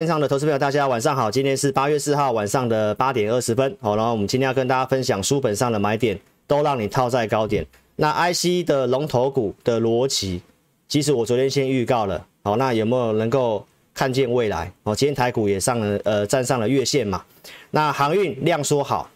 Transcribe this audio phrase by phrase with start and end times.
[0.00, 1.28] 线上的投资朋友，大家晚上好。
[1.28, 3.76] 今天是八月四号晚上的八点二十分。
[3.80, 7.66] 好，然后我们今天要跟大家分享书本上的买点，都让你套在高点。
[7.96, 10.40] 那 IC 的龙头股的逻辑，
[10.86, 12.24] 其实我昨天先预告了。
[12.44, 14.72] 好，那有没有能够看见未来？
[14.84, 17.24] 哦，今天台股也上了，呃，站上了月线嘛。
[17.72, 19.10] 那航运量缩好，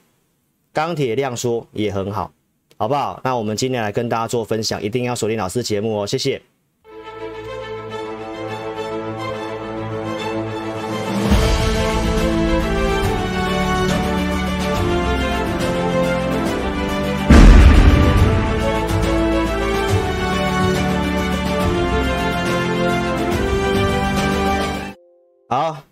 [0.73, 2.33] 钢铁量缩也很好，
[2.77, 3.21] 好不好？
[3.23, 6.43] 那我们今天来跟大家做分享，一定要锁定老师节目哦，谢谢。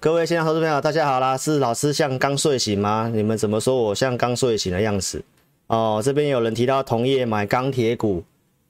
[0.02, 1.36] 各位线上投资朋友，大家好啦！
[1.36, 3.10] 是老师像刚睡醒吗？
[3.12, 5.22] 你们怎么说我像刚睡醒的样子？
[5.66, 8.24] 哦，这边有人提到同业买钢铁股，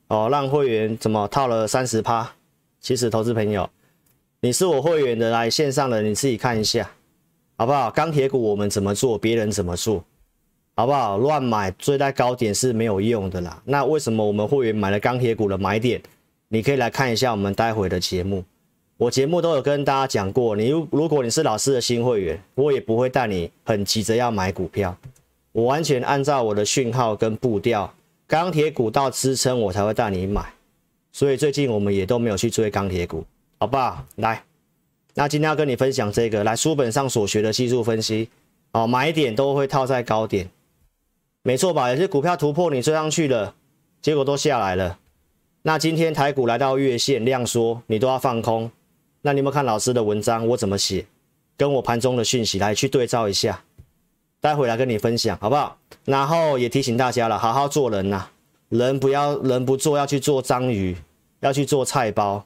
[0.09, 2.29] 哦，让会员怎么套了三十趴？
[2.81, 3.71] 其实投资朋友，
[4.41, 6.91] 你是我会员的来线上的，你自己看一下，
[7.57, 7.93] 好不好？
[7.93, 10.03] 钢铁股我们怎么做，别人怎么做，
[10.75, 11.17] 好不好？
[11.17, 13.63] 乱买追在高点是没有用的啦。
[13.65, 16.03] 那为什么我们会员买了钢铁股的买点？
[16.49, 18.43] 你可以来看一下我们待会的节目。
[19.01, 24.95] 我节目都有跟大家讲过，你如如果你是老师的新会员，我也不会带你很急着要买股票，
[25.53, 27.95] 我完全按照我的讯号跟步调，
[28.27, 30.53] 钢铁股到支撑我才会带你买，
[31.13, 33.25] 所以最近我们也都没有去追钢铁股，
[33.59, 34.05] 好不好？
[34.17, 34.45] 来，
[35.15, 38.29] 那今天要跟你分享这个，来书本上所学的技术分析，
[38.73, 40.47] 哦，买点都会套在高点，
[41.43, 41.89] 没错吧？
[41.89, 43.55] 有些股票突破你追上去了，
[44.03, 44.99] 结果都下来了，
[45.63, 48.71] 那今天台股来到月线量缩，你都要放空。
[49.23, 50.47] 那你有没有看老师的文章？
[50.47, 51.07] 我怎么写？
[51.57, 53.63] 跟我盘中的讯息来去对照一下，
[54.41, 55.77] 待会来跟你分享，好不好？
[56.07, 58.27] 然后也提醒大家了，好好做人呐、
[58.71, 60.97] 人不要人不做，要去做章鱼，
[61.41, 62.43] 要去做菜包。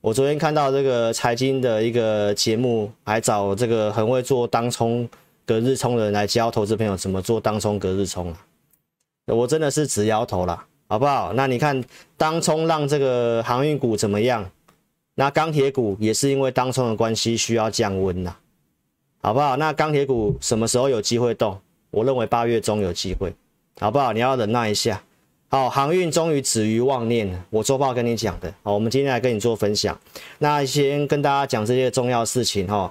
[0.00, 5.08] 我昨天看到这个财经的一个节目，还找这个很会做当冲
[5.44, 8.38] 隔日冲的人来教投资朋友怎么做当冲隔日冲啊。
[9.26, 11.32] 我真的是直摇头了，好不好？
[11.32, 11.84] 那你看
[12.16, 14.48] 当冲让这个航运股怎么样？
[15.20, 18.34] 那钢铁股也是因为当冲的关系需要降温呐，
[19.20, 19.54] 好不好？
[19.58, 21.60] 那钢铁股什么时候有机会动？
[21.90, 23.30] 我认为八月中有机会，
[23.78, 24.14] 好不好？
[24.14, 25.02] 你要忍耐一下。
[25.50, 27.44] 好，航运终于止于妄念了。
[27.50, 29.94] 我周报跟你讲的，好，我们今天来跟你做分享。
[30.38, 32.90] 那先跟大家讲这些重要事情哈。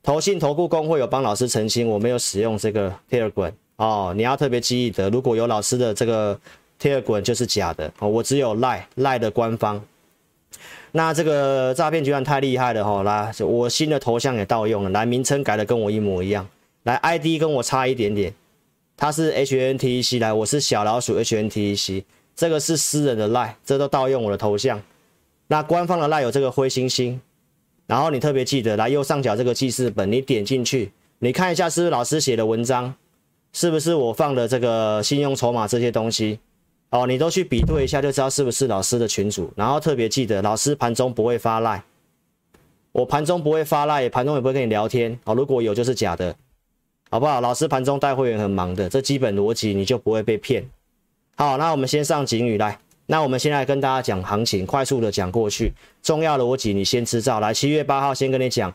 [0.00, 6.38] 投信投顾公会有帮老师澄清，我没有使用这个 Telegram 哦，你要特别记得，如果有老师的这个
[6.80, 9.82] Telegram 就是假的哦，我只有 Lie Lie 的官方。
[10.94, 13.02] 那这个诈骗集团太厉害了哈！
[13.02, 16.46] 来，我新的头像也盗用了，来名称改的跟我一模一样，
[16.82, 18.34] 来 ID 跟我差一点点，
[18.94, 22.04] 他是 HNTC 来，我是小老鼠 HNTC，
[22.36, 24.82] 这个是私人的赖，这都盗用我的头像。
[25.46, 27.18] 那官方的赖有这个灰猩猩，
[27.86, 32.94] 然后你特别记得来右上角这个记事本，你点进去，你看一下是不是老师写的文章，
[33.54, 36.38] 是不是我放的这个信用筹码这些东西。
[36.92, 39.50] 哦，你都去比对一下，就知道是不是老师的群主。
[39.56, 41.82] 然后特别记得，老师盘中不会发赖，
[42.92, 45.18] 我盘中不会发赖，盘中也不会跟你聊天。
[45.24, 46.36] 哦，如果有就是假的，
[47.08, 47.40] 好不好？
[47.40, 50.62] 老师盘中带会员很忙的，这基本逻辑你就不会被骗。
[51.34, 52.78] 好，那我们先上警语来。
[53.06, 55.72] 那我们现在跟大家讲行情，快速的讲过去，
[56.02, 57.40] 重要逻辑你先知道。
[57.40, 58.70] 来，七月八号先跟你讲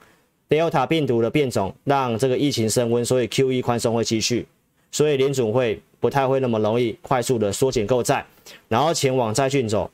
[0.50, 4.48] ，Delta 病毒的变种让这个疫情升温，所以 QE 宽松会继续，
[4.92, 5.80] 所以联总会。
[6.08, 8.26] 不太会那么容易快速的缩减购债，
[8.70, 9.92] 然后前往债券走。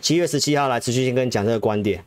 [0.00, 2.04] 七月十七号来持续性跟你讲这个观点。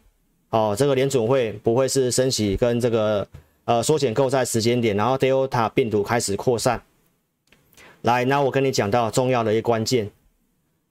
[0.50, 3.28] 哦，这个联准会不会是升息跟这个
[3.66, 6.82] 呃缩减购债时间点，然后 Delta 病毒开始扩散。
[8.04, 10.10] 来，那我跟你讲到重要的一个关键，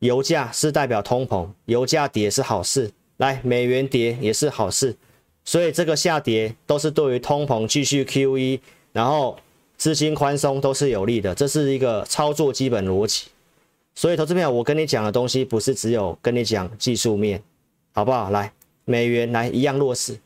[0.00, 2.92] 油价是代表通膨，油价跌是好事。
[3.16, 4.94] 来，美元跌也是好事，
[5.42, 8.60] 所以这个下跌都是对于通膨继续 QE，
[8.92, 9.38] 然后。
[9.76, 13.26] 资金宽松都是有利的，这是一个操作基本逻辑。
[13.94, 17.42] 所以，投资朋友，我跟你讲的东西不是只有跟你讲技术面，
[17.92, 18.30] 好不好？
[18.30, 18.52] 来，
[18.84, 20.18] 美元来一样弱势，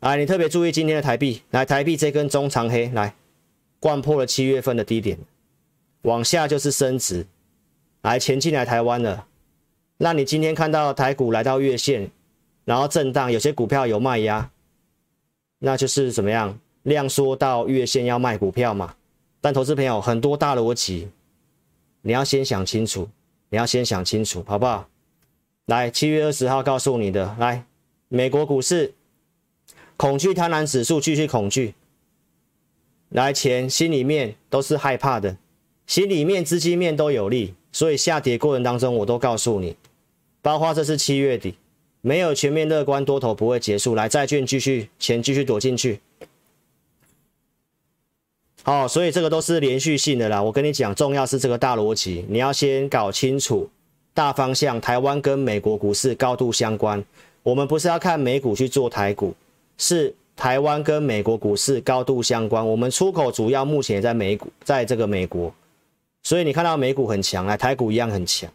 [0.00, 3.14] 来，你特别注意今天的台币，来，台币这根中长黑来，
[3.80, 5.16] 掼破了七月份的低点，
[6.02, 7.26] 往下就是升值，
[8.02, 9.26] 来钱进来台湾了。
[9.98, 12.10] 那你今天看到台股来到月线，
[12.64, 14.50] 然后震荡，有些股票有卖压，
[15.60, 16.58] 那就是怎么样？
[16.84, 18.94] 量缩到月线要卖股票嘛？
[19.40, 21.08] 但投资朋友很多大逻辑，
[22.00, 23.08] 你要先想清楚，
[23.50, 24.88] 你要先想清楚，好不好？
[25.66, 27.64] 来，七月二十号告诉你的，来，
[28.08, 28.94] 美国股市
[29.96, 31.74] 恐惧贪婪指数继续恐惧，
[33.08, 35.36] 来钱心里面都是害怕的，
[35.86, 39.76] 心里面资金面都有利，所以下跌过程当中我都告诉你，
[40.42, 41.56] 包括这是七月底，
[42.02, 43.94] 没有全面乐观，多头不会结束。
[43.94, 46.00] 来，债券继续钱继续躲进去。
[48.66, 50.42] 好，所以这个都是连续性的啦。
[50.42, 53.68] 我跟你讲，重要是这个大逻辑，你要先搞清楚
[54.14, 54.80] 大方向。
[54.80, 57.04] 台湾跟美国股市高度相关，
[57.42, 59.34] 我们不是要看美股去做台股，
[59.76, 62.66] 是台湾跟美国股市高度相关。
[62.66, 65.52] 我们出口主要目前也在美股，在这个美国。
[66.22, 68.50] 所以你看到美股很强，来台股一样很强。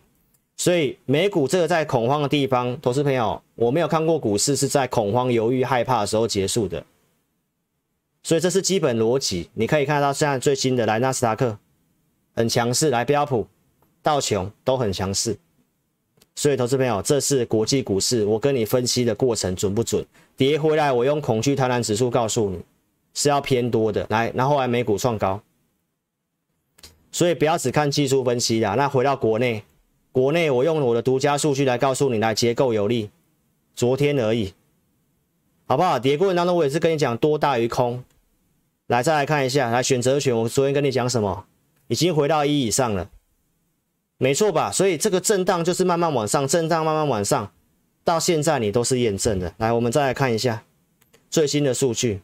[0.57, 6.83] 所以美股这个在恐慌的地方，投资朋友，我没有看过股市是在恐慌、犹豫、害怕的时候结束的。
[8.23, 9.49] 所以这是基本逻辑。
[9.53, 11.57] 你可以看到现在最新的来纳斯达克
[12.35, 13.47] 很强势，来标普、
[14.01, 15.37] 道琼都很强势。
[16.35, 20.05] 所以投资朋友，这是国际股市，我跟你分析的过程准不准？
[20.37, 22.61] 跌回来，我用恐惧贪婪指数告诉你
[23.13, 24.05] 是要偏多的。
[24.09, 25.41] 来，然后来美股创高。
[27.11, 28.75] 所以不要只看技术分析啦。
[28.75, 29.63] 那回到国内，
[30.13, 33.09] 国内我用我的独家数据来告诉你，来结构有利，
[33.75, 34.53] 昨天而已，
[35.69, 35.99] 好不好？
[35.99, 38.03] 跌过程当中我也是跟你讲多大于空。
[38.87, 41.45] 来，再来看一下，来选择权，我昨天跟你讲什么？
[41.89, 43.11] 已经回到一以上了，
[44.17, 44.71] 没错吧？
[44.71, 47.51] 所以这个震荡就是慢慢往上，震荡慢慢往上，
[48.03, 49.53] 到现在你都是验证的。
[49.57, 50.63] 来，我们再来看一下
[51.29, 52.21] 最新的数据，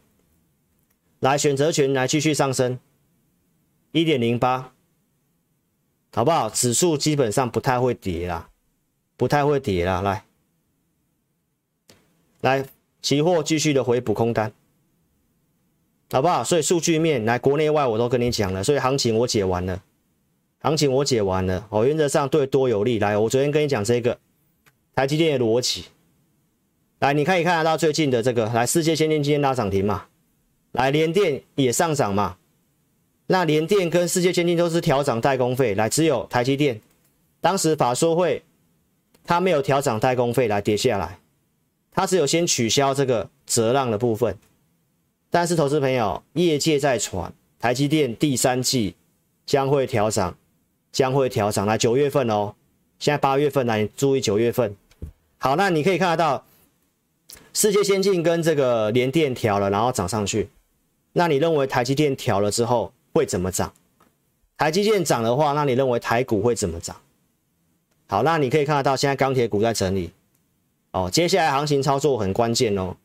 [1.20, 2.80] 来选择权来继续上升，
[3.92, 4.72] 一点零八。
[6.12, 6.50] 好不好？
[6.50, 8.48] 指数基本上不太会跌啦，
[9.16, 10.00] 不太会跌啦。
[10.00, 10.24] 来，
[12.40, 12.66] 来，
[13.06, 14.52] 期货继续的回补空单，
[16.10, 16.42] 好不好？
[16.42, 19.80] 所以数据面来，国内外我都跟你讲了，所以行情我解完了，
[20.58, 21.68] 行情我解完了。
[21.70, 22.98] 哦，原则上对多有利。
[22.98, 24.18] 来，我昨天跟你讲这个
[24.96, 25.84] 台积电的逻辑，
[26.98, 30.06] 来，你可以看得到最近的这个，来，世界先进今天拉涨停嘛，
[30.72, 32.38] 来，联电也上涨嘛。
[33.28, 36.80] 那联电跟世界先进都是调涨代工费，来，只有台积电，
[37.40, 38.42] 当时法说会，
[39.22, 41.20] 它没有调涨代工费来跌下来，
[41.96, 44.36] 它只有先取消这个折让的部分。
[45.30, 48.94] 但是投资朋友，业界在传台积电第三季
[49.44, 50.36] 将会调涨，
[50.92, 52.54] 将会调涨，来九月份哦，
[52.98, 54.76] 现在八月份来，注意九月份。
[55.38, 56.44] 好，那你可以看得到，
[57.52, 60.50] 世界先进跟这个联电调了，然后涨上去。
[61.14, 62.92] 那你认为台积电调了之后？
[63.12, 63.72] 会怎么涨？
[64.58, 66.94] 台积电涨的话，那你认为台股会怎么涨？
[68.06, 70.10] 好，那你可以看得到，现在钢铁股在整理
[71.04, 71.10] 哦。
[71.10, 72.96] 接下来行情操作很关键哦。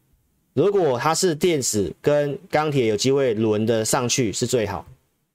[0.53, 4.85] 如果它是电子跟钢铁有机会轮的上去是最好。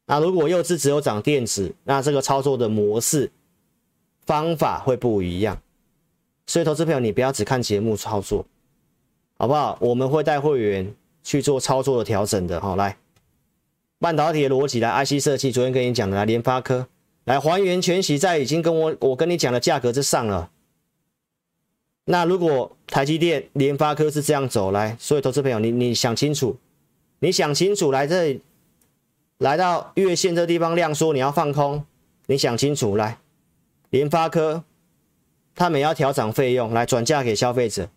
[0.06, 3.30] 那如果又是只有涨电子，那这个操作的模式
[4.24, 5.60] 方法会不一样。
[6.46, 8.46] 所以，投资朋友，你不要只看节目操作，
[9.36, 9.76] 好不好？
[9.80, 10.94] 我们会带会员
[11.24, 12.60] 去做操作的调整的。
[12.60, 12.96] 好，来。
[13.98, 16.86] 半导体的逻辑来，IC 设计，昨天跟你讲的来，联发科
[17.24, 20.50] 来还原全息，在已经跟我我跟你讲的价格之上了。
[22.08, 26.56] 那如果台积电、联发科是这样走来，所以投资朋友，你你想清楚，
[27.18, 28.40] 你想清楚来这里，
[29.38, 31.84] 来到月线这地方量缩，你要放空，
[32.26, 33.18] 你想清楚来，
[33.90, 34.62] 联发科
[35.56, 37.90] 他们要调涨费用来转嫁给消费者，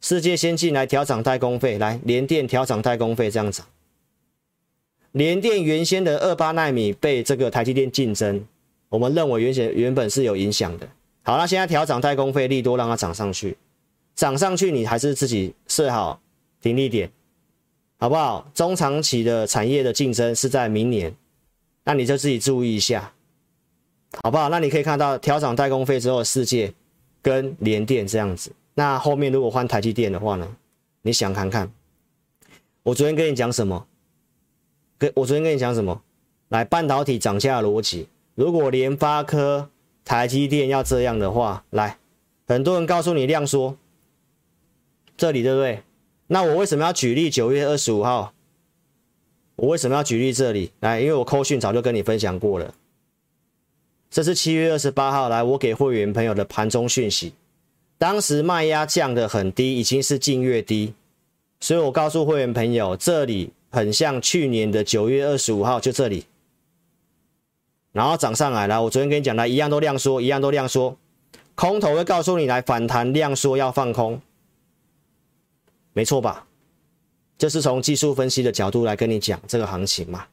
[0.00, 3.62] 世界先进来调涨代工费，来联电调涨代工费这样子。
[5.12, 8.42] 联电原先的二八纳米被这个台积电竞争，
[8.88, 10.88] 我们认为原先原本是有影响的。
[11.22, 13.56] 好，那现在调涨代工费利多，让它涨上去，
[14.14, 16.20] 涨上去你还是自己设好
[16.60, 17.10] 停利点，
[17.98, 18.46] 好不好？
[18.54, 21.14] 中长期的产业的竞争是在明年，
[21.84, 23.12] 那你就自己注意一下，
[24.22, 24.48] 好不好？
[24.48, 26.72] 那你可以看到调涨代工费之后，世界
[27.22, 30.56] 跟联电这样子，那后面如果换台积电的话呢？
[31.02, 31.70] 你想看看，
[32.82, 33.86] 我昨天跟你讲什么？
[34.98, 36.02] 跟我昨天跟你讲什么？
[36.48, 38.08] 来，半导体涨价逻辑。
[38.34, 39.69] 如果联发科、
[40.04, 41.98] 台积电要这样的话，来，
[42.46, 43.76] 很多人告诉你量缩，
[45.16, 45.82] 这里对不对？
[46.26, 48.32] 那我为什么要举例九月二十五号？
[49.56, 50.72] 我为什么要举例这里？
[50.80, 52.74] 来，因为我扣讯早就跟你分享过了。
[54.10, 57.34] 这是七月二十八号，来，我给会员朋友的盘中讯息。
[57.98, 60.94] 当时卖压降的很低，已经是近月低，
[61.60, 63.52] 所以我告诉会员朋友，这里。
[63.72, 66.24] 很像去年的九月二十五号，就这里，
[67.92, 68.82] 然后涨上来了。
[68.82, 70.96] 我昨天跟你讲的，一样都量缩，一样都量缩。
[71.54, 74.20] 空头会告诉你来反弹量缩要放空，
[75.92, 76.46] 没错吧？
[77.36, 80.26] 这是从技术分析的角度来跟你讲这个行情嘛。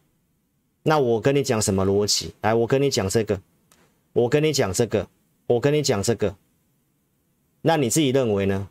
[0.84, 2.34] 那我跟你讲什么逻辑？
[2.42, 3.42] 来，我跟你讲这个，
[4.14, 5.08] 我跟你讲这个，
[5.48, 6.36] 我跟你讲这个。
[7.62, 8.70] 那你自己认为呢？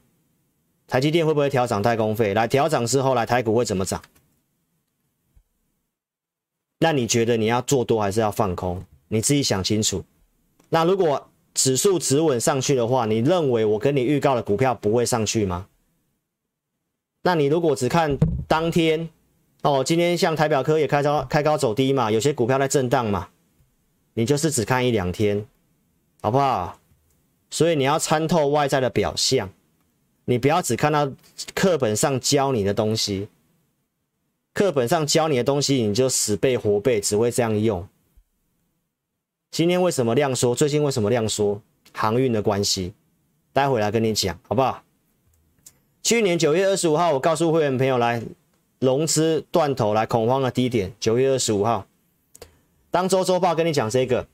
[0.87, 2.33] 台积电会不会调涨代工费？
[2.33, 4.00] 来调涨之后，来台股会怎么涨？
[6.78, 8.85] 那你觉得你要做多还是要放空？
[9.09, 10.04] 你自己想清楚。
[10.68, 15.68] 那如果指数止稳上去的话，你认为我跟你预告的股票不会上去吗？
[17.23, 19.09] 那你如果只看当天
[19.62, 23.28] 哦，今天像台表科也开高开高走低嘛，有些股票在震荡嘛，
[24.14, 25.47] 你就是只看一两天，
[26.21, 26.78] 好不好？
[27.50, 29.49] 所以你要参透外在的表象，
[30.26, 31.11] 你不要只看到
[31.54, 33.28] 课本上教你的东西，
[34.56, 37.86] 课本上教你的东西你就死背活背，只会这样用。
[39.50, 40.54] 今天为什么量缩？
[40.54, 41.60] 最近为什么量缩？
[41.92, 42.94] 航运的关系，
[43.52, 44.82] 待会来跟你讲，好不好？
[46.02, 48.22] 去年九月二十五号，我告诉会员朋友来，
[48.78, 51.86] 融资断头来恐慌的低点，九月二十五号，
[52.90, 54.26] 当周周报跟你讲这个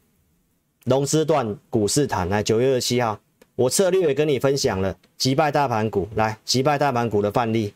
[0.85, 3.19] 融资断股市谈，来九月二十七号，
[3.57, 7.75] 我策略也跟你分享了击败大盘股，来击败大盘股的范例，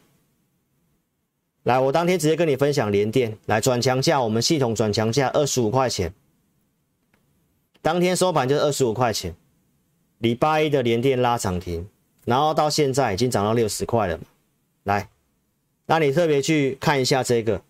[1.67, 6.15] 来我当天直接跟你分享连电，来转强价，我们系统转强价二十五块钱，
[7.83, 9.35] 当天收盘就是二十五块钱，
[10.19, 11.89] 礼拜一的联电拉涨停。
[12.25, 14.21] 然后到现在已经涨到六十块了，
[14.85, 15.09] 来，
[15.87, 17.63] 那你特别去看一下这个，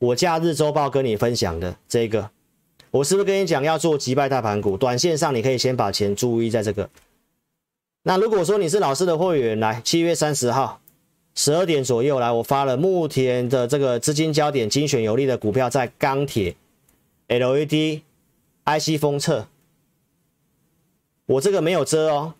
[0.00, 2.30] 我假日周报跟你分享的这个，
[2.90, 4.76] 我是不是跟你讲要做击败大盘股？
[4.76, 6.90] 短线上你可以先把钱注意在这个。
[8.02, 10.80] 那如果说你是老师的会员，来七月三十号
[11.38, 16.56] 十二点左右来，我发了目前的这个资金焦点精选有利的股票在钢铁、
[17.28, 18.00] LED、
[18.64, 19.46] IC 封测，
[21.26, 22.34] 我这个没有遮哦。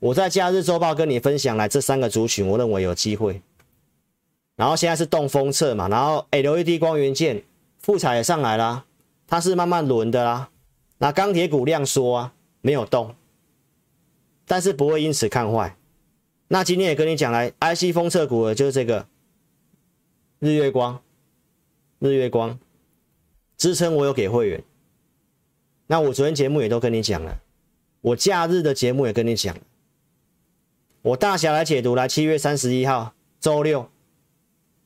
[0.00, 3.40] 我在假日周报跟你分享来这三个族群，我认为有机会。
[4.56, 7.44] 然后现在是动封测嘛，然后 LED 光元件、
[7.78, 8.84] 富采也上来啦，
[9.28, 10.50] 它是慢慢轮的啦。
[10.98, 13.14] 那钢铁股量缩啊，没有动，
[14.46, 15.76] 但是不会因此看坏。
[16.48, 19.06] 那今天也跟你讲来，IC 封测股的就是这个
[20.38, 21.02] 日月光，
[21.98, 22.58] 日月光
[23.56, 24.64] 支撑我有给会员。
[25.86, 27.40] 那我昨天节目也都跟你讲了，
[28.00, 29.56] 我假日的节目也跟你讲。
[31.02, 33.90] 我大侠来解读，来七月三十一号周六，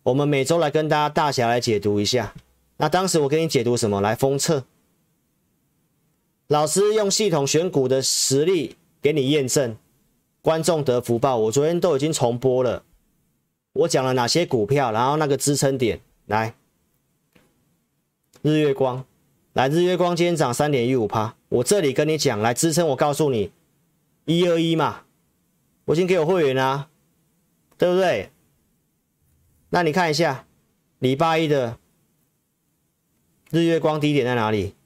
[0.03, 2.35] 我们每周来跟大家大侠来解读一下。
[2.77, 4.01] 那当时我给你解读什么？
[4.01, 4.65] 来封测，
[6.49, 9.77] 老师用系统选股的实力给你验证，
[10.43, 11.39] 观众得福报。
[11.39, 12.85] 我昨天都已经重播了，
[13.73, 16.55] 我讲了哪些股票，然后那个支撑点，来
[18.43, 19.05] 日月光，
[19.55, 23.51] 来日月光今天涨三点一五趴，我这里跟你讲，来支撑，我告诉你
[24.27, 25.05] 一二一嘛。
[25.85, 26.89] 我已经给我会员啦、啊，
[27.77, 28.31] 对不对？
[29.71, 30.47] 那你看一下
[31.01, 31.77] 礼拜一的
[33.51, 34.77] 日月光低点在哪里？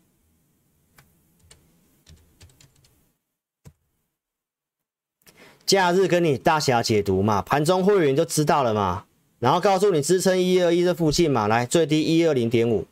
[5.67, 9.05] 假日跟你大侠解读嘛，盘中会员就知道了嘛。
[9.39, 12.87] 然后告诉你支撑一二一这附近嘛，来最低一二零点五，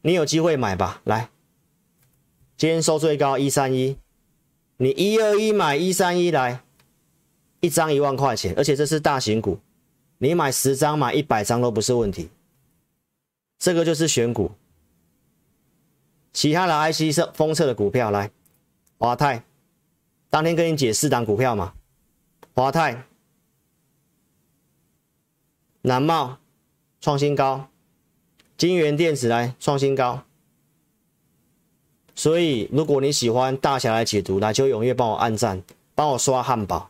[0.00, 1.02] 你有机会买吧？
[1.04, 1.28] 来，
[2.56, 3.98] 今天收最高一三一，
[4.78, 6.62] 你一二一买一三一来。
[7.64, 9.56] 一张一万块钱，而且这是大型股，
[10.18, 12.28] 你买十张买一百张都不是问题。
[13.56, 14.50] 这个就是选股，
[16.32, 18.32] 其他的 IC 设封测的股票来，
[18.98, 19.44] 华泰，
[20.32, 21.74] 当天跟你解四档股票嘛，
[22.54, 23.04] 华泰、
[25.82, 26.38] 南茂
[27.02, 27.68] 创新高，
[28.56, 30.22] 金源电子来创新高。
[32.14, 35.62] 所以如果你喜欢大侠来解读，来就踊跃帮我按赞，
[35.94, 36.88] 帮我刷汉堡。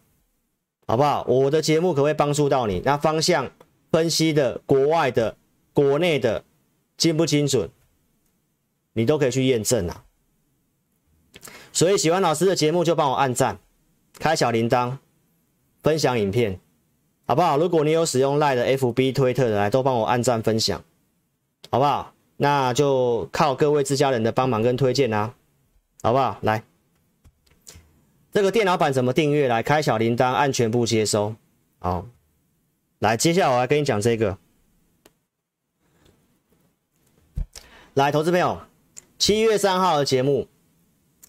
[0.86, 1.24] 好不好？
[1.24, 2.80] 我的节目可会帮助到你？
[2.84, 3.50] 那方向
[3.90, 5.36] 分析的、国外的、
[5.72, 6.44] 国内的
[6.96, 7.68] 精不精准，
[8.92, 10.04] 你都可以去验证啊。
[11.72, 13.58] 所以喜欢老师的节目就帮我按赞、
[14.18, 14.98] 开小铃铛、
[15.82, 16.60] 分享影片，
[17.26, 17.56] 好不好？
[17.56, 20.82] 如果你有使用 LINE 的、FB、推特的，来都帮我按赞分享，
[21.70, 22.12] 好不好？
[22.36, 25.34] 那就靠各位自家人的帮忙跟推荐啊，
[26.02, 26.38] 好不好？
[26.42, 26.62] 来。
[28.32, 29.46] 这个电脑版怎么订阅？
[29.46, 31.34] 来开小铃铛，按全部接收。
[31.78, 32.06] 好，
[32.98, 34.38] 来，接下来我来跟你讲这个。
[37.92, 38.62] 来，投资朋友，
[39.18, 40.48] 七月三号的节目，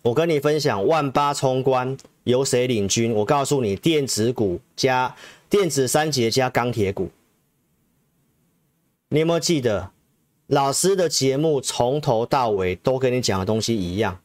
[0.03, 3.13] 我跟你分享万八冲关由谁领军？
[3.13, 5.15] 我告诉你，电子股加
[5.49, 7.09] 电子三节加钢铁股。
[9.07, 9.91] 你有没有记得
[10.47, 14.19] 老师的节目从头到尾都跟你讲的东西一样？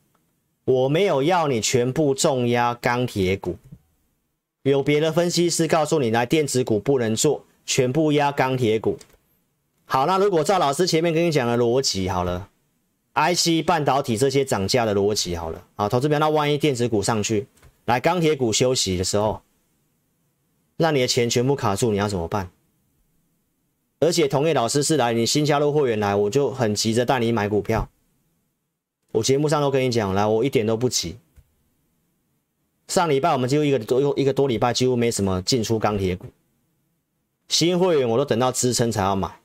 [0.64, 3.56] 我没有要你全部重压钢铁股，
[4.64, 8.98] 有别的分析师告诉你，来电子股不能做，全部压钢铁股。
[9.84, 12.48] 好，那如果照老师前面跟你讲的逻辑，好了
[13.18, 17.48] ，IC 半导体这些涨价的逻辑，好了，好，投资表，那万一电子股上去，
[17.86, 19.42] 来钢铁股休息的时候，
[20.76, 22.50] 让你的钱全部卡住，你要怎么办？
[24.00, 27.88] 而且同业老师是来你新加入会员来，我就很急着带你买股票。
[29.10, 31.16] 我节目上都跟你讲，来，我一点都不急。
[32.86, 36.26] 上礼拜我们几乎一个多一个多礼拜，几乎没什么进出钢铁股。
[37.48, 39.40] 新会员我都等到支撑才要买。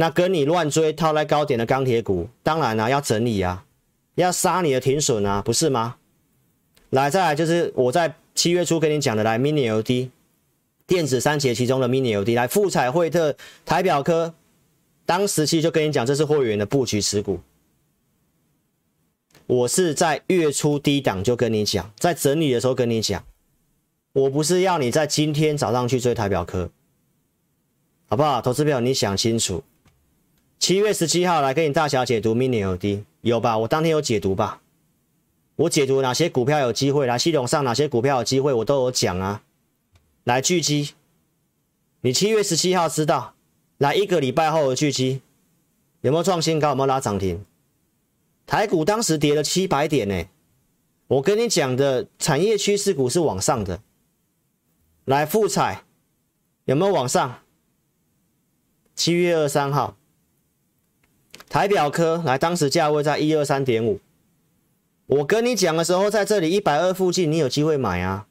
[0.00, 3.66] 那跟你乱追套在高点的钢铁股，当然啦、要整理啊，
[4.14, 5.96] 要杀你的停损啊，不是吗？
[6.88, 10.10] 来，再来就是我在七月初跟你讲的，来 Mini L D，
[10.86, 14.32] 电子三节其中的 Mini L D 来富彩、惠特、台表科，
[15.04, 17.38] 当时期就跟你讲，这是会员的布局持股。
[19.46, 23.22] 我是在月初低档就跟你讲，在整理的时候跟你讲，
[24.14, 26.70] 我不是要你在今天早上去追台表科，
[28.08, 28.40] 好不好？
[28.40, 29.62] 投资朋友，你想清楚。
[30.60, 33.56] 七月十七号来跟你大小解读 Mini LED，有吧？
[33.56, 34.60] 我当天有解读吧？
[35.56, 39.42] 我解读哪些股票有机会，来系统上哪些股票有机会，我都有讲啊。
[40.24, 40.90] 来巨基，
[42.02, 43.34] 你七月十七号知道，
[43.78, 45.22] 来一个礼拜后的巨基
[46.02, 46.68] 有没有创新高？
[46.68, 47.42] 有没有拉涨停？
[48.46, 50.24] 台股当时跌了七百点呢，
[51.06, 53.80] 我跟你讲的产业趋势股是往上的。
[55.06, 55.84] 来富彩
[56.66, 57.40] 有没有往上？
[58.94, 59.96] 七月二十三号，
[61.50, 63.98] 台表科来，当时价位在一二三点五。
[65.06, 68.28] 我跟你讲的时候，在这里一百二附近，你有机会买啊，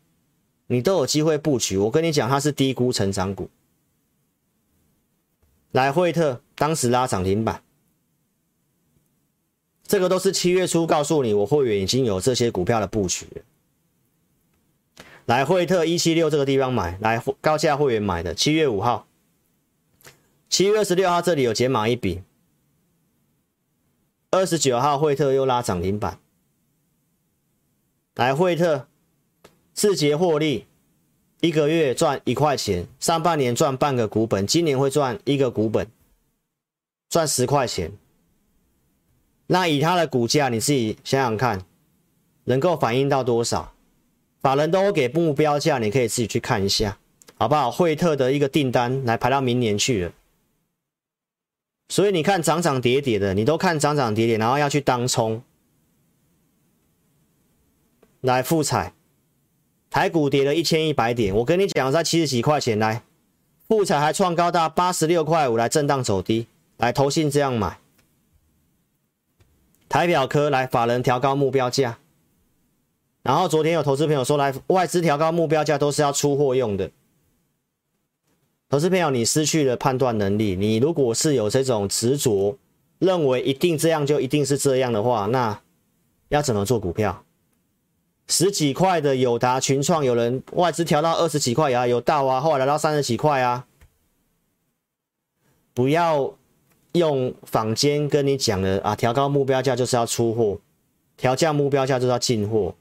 [0.67, 1.75] 你都有机会布局。
[1.77, 3.49] 我跟你讲，它是低估成长股。
[5.71, 7.61] 来惠特，当时拉涨停板。
[9.83, 13.27] 这个都是七月初告诉你，我会员已经有这些股票的布局。
[15.25, 19.05] 来，惠特一七六这个地方买，来高价会员买的，七月五号，
[20.47, 22.21] 七月二十六号这里有解码一笔，
[24.31, 26.19] 二十九号惠特又拉涨停板。
[28.13, 28.87] 来，惠特
[29.73, 30.67] 四节获利，
[31.41, 35.87] 一个月赚一块钱，上半年赚半个股本，今年会赚一个股本，
[37.09, 37.91] 赚十块钱。
[39.47, 41.65] 那以它的股价，你自己想想看，
[42.43, 43.73] 能够反映到多少？
[44.41, 46.99] 法人都给目标价，你可以自己去看一下，
[47.39, 47.71] 好不好？
[47.71, 50.13] 惠特的一个订单来排到明年去了，
[51.89, 55.41] 所以你看涨涨跌跌的，你都看涨涨跌跌，然后要去当冲。
[58.21, 58.93] 来复彩，
[59.89, 63.01] 台股跌了一千一百点，我跟你讲，在七十几块钱来，
[63.67, 66.45] 富彩还创高到八十六块五，来震荡走低，
[66.77, 67.79] 来投信这样买。
[69.87, 71.97] 台表科来，法人调高目标价，
[73.23, 76.91] 然后昨天有投资朋友说，来外资调高目标价都是要出货用的。
[78.69, 80.55] 投资朋友，你失去了判断能力。
[80.55, 82.57] 你如果是有这种执着，
[82.99, 85.59] 认为一定这样就一定是这样的话，那
[86.29, 87.25] 要怎么做股票？
[88.27, 93.65] 十几块的友达、群创，有人外资调到二十几块啊，有到啊，后来来到三十几块啊，
[95.73, 96.33] 不要。
[96.93, 100.59] 用坊间跟你讲的啊，调高目标价就是要出货，
[101.15, 102.73] 调降目标价就是要进货，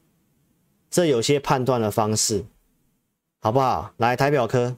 [0.90, 2.42] 这有些判断的方式，
[3.42, 3.92] 好不好？
[3.98, 4.74] 来，台表科，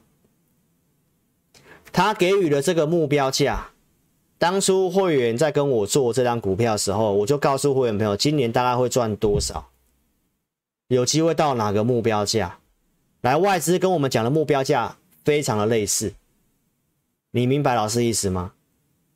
[1.91, 3.69] 他给予了这个目标价，
[4.37, 9.69] 当初会员在跟我做这张股票的时候，我就告诉会员朋友，今年大概会赚多少，
[10.87, 12.59] 有机会到哪个目标价？
[13.21, 16.13] 来，外资跟我们讲的目标价非常的类似，
[17.31, 18.53] 你明白老师意思吗？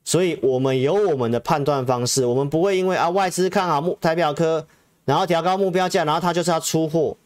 [0.04, 4.68] 所以，我们有我们的判断方式，我们不会因为啊外资看好目台表科，
[5.06, 7.18] 然后调高目标价，然后他就是要出货。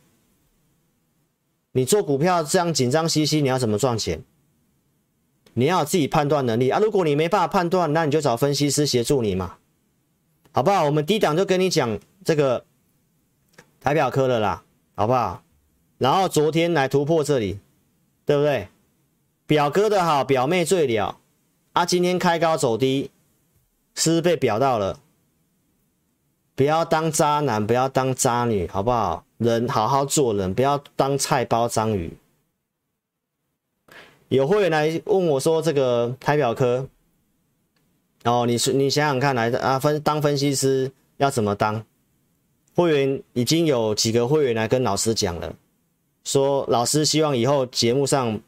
[1.73, 4.23] 你做股票这样紧张兮兮，你要怎么赚钱？
[5.59, 6.79] 你要自己判断能力啊！
[6.79, 9.57] 如果你没办法判断，那你就找分析师协助你嘛，
[10.51, 10.85] 好不好？
[10.85, 12.63] 我们低档就跟你讲这个
[13.81, 14.63] 台表科的啦，
[14.95, 15.43] 好不好？
[15.97, 17.59] 然后昨天来突破这里，
[18.25, 18.69] 对不对？
[19.45, 21.17] 表哥的好，表妹最了。
[21.73, 23.11] 啊，今天开高走低，
[23.95, 24.99] 是不是被表到了？
[26.55, 29.25] 不要当渣男，不要当渣女，好不好？
[29.37, 32.17] 人好好做人，不要当菜包章鱼。
[34.29, 36.87] 有会员来问我说：“这个台表科，
[38.23, 41.85] 哦，你是你想想看，来啊分当分析师要怎么当？”
[42.73, 45.53] 会员已经有几个会员来跟老师讲了，
[46.23, 48.39] 说老师希望以后节目上。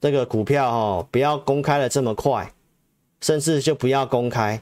[0.00, 2.52] 这个股票哦，不要公开的这么快，
[3.22, 4.60] 甚至就不要公开。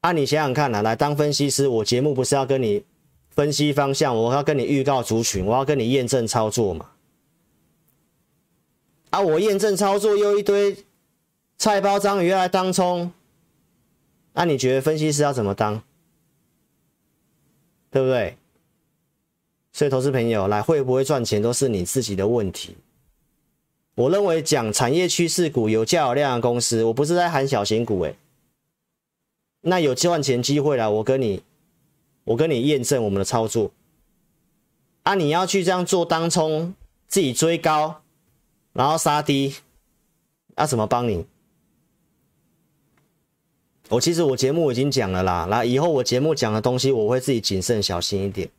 [0.00, 2.82] 啊，你想想看啊，来当分析师，我节目不是要跟你
[3.30, 6.90] 分析方向，我要跟你预告族群，我要跟你验证操作嘛。
[9.10, 10.84] 啊，我验证操作又一堆
[11.56, 13.12] 菜包章鱼来当冲，
[14.34, 15.82] 那、啊、你觉得分析师要怎么当？
[17.90, 18.36] 对不对？
[19.72, 22.76] 所以，投资朋友来会不会赚钱都是你自己的问题。
[23.94, 28.16] 我认为讲产业趋势股有价有量的公司，我不是在喊小型股诶。
[29.62, 31.42] 那有赚钱机会了，我跟你，
[32.24, 33.70] 我跟你验证我们的操作。
[35.04, 36.74] 啊，你要去这样做当冲，
[37.08, 38.02] 自己追高，
[38.76, 39.54] 然后杀低，
[40.54, 41.24] 那、怎么帮你？
[43.88, 48.50] 我其实我节目已经讲了啦，那以后我节目讲的东西，我会自己谨慎小心一点，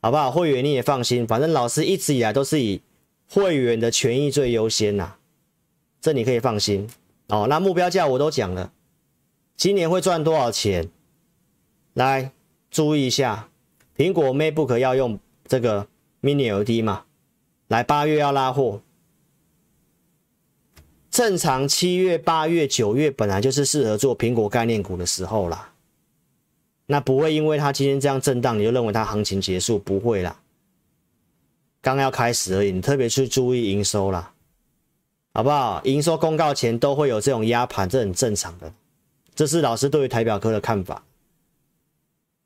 [0.00, 0.30] 好不好？
[0.30, 2.80] 会员你也放心，反正老师一直以来都是以
[3.28, 5.14] 会员的权益最优先呐，
[6.00, 6.88] 这你可以放心
[7.26, 7.46] 哦。
[7.48, 8.70] 那目标价我都讲了，
[9.56, 10.88] 今年会赚多少钱？
[11.94, 12.30] 来
[12.70, 13.48] 注意一下，
[13.96, 15.18] 苹果 MacBook 要用
[15.48, 15.88] 这个
[16.22, 17.06] Mini LED 嘛？
[17.66, 18.80] 来八月要拉货。
[21.14, 25.72] 正常七月、八月、九月本来就是适合做苹果概念股的时候啦，
[26.86, 29.78] 那不会因为它今天这样震荡，你就认为它行情结束？
[29.78, 30.40] 不会啦，
[31.80, 34.32] 刚要开始而已，你特别去注意营收啦，
[35.34, 35.80] 好不好？
[35.84, 38.74] 营收公告前都会有这种压盘，这很正常的，
[39.36, 41.04] 这是老师对于台表科的看法。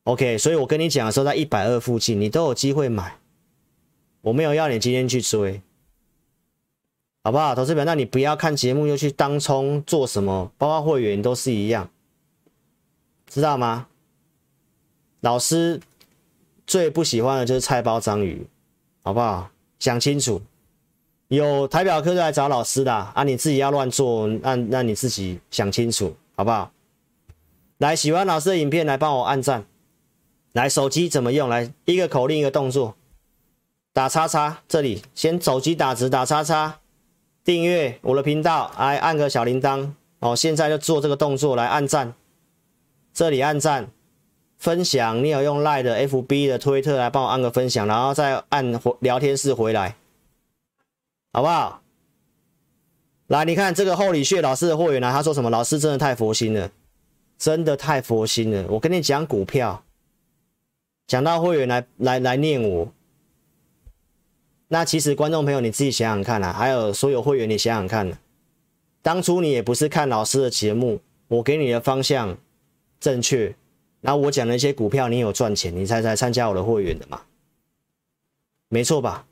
[0.03, 3.17] OK，所以我跟你讲的时候，在一百二附近，你都有机会买，
[4.21, 5.63] 我没有要你今天去追。
[7.29, 7.85] 好不好，投资表？
[7.85, 11.91] 那你不要看节目又去当冲做什么，包括会员都是一样，
[13.27, 13.87] 知道吗？
[15.21, 15.79] 老师
[16.67, 18.47] 最不喜欢的就是菜包章鱼，
[19.03, 19.51] 好不好？
[19.79, 20.41] 想清楚，
[21.29, 23.23] 有台表科就来找老师的啊！
[23.25, 26.73] 你自己要乱做，那那你自己想清楚，好不好？
[27.77, 29.67] 来，喜欢老师的影片，来帮我按赞。
[30.53, 31.51] 来，手机怎么用？
[31.51, 32.97] 来，一个口令，一个动作，
[33.93, 36.81] 打叉叉，这里先手机打直，打叉叉。
[37.49, 40.37] 订阅我的频道，来按个小铃铛哦。
[40.37, 42.13] 现在就做这个动作，来按赞，
[43.15, 43.89] 这里按赞，
[44.59, 45.25] 分享。
[45.25, 49.97] 你有用 Line 的、FB 的、推特来帮我按个分享，然后再按聊天室回来，
[51.33, 51.81] 好不好？
[53.29, 55.49] 来，你看这个厚礼学老师的会员呢，他说什么？
[55.49, 56.71] 老师真的太佛心了，
[57.39, 58.67] 真的太佛心了。
[58.69, 59.83] 我跟你讲股票，
[61.07, 62.93] 讲到会员来来来念我。
[64.69, 68.19] 那其实观众朋友你自己想想看啊，还有所有会员你想想看，
[69.01, 72.37] 当初你也不是看老师的节目，我给你的方向
[73.01, 73.55] 正确，
[74.03, 77.23] 然后我讲的一些股票你有赚钱，你才才参加我的会员的嘛，
[78.69, 79.27] 没错吧？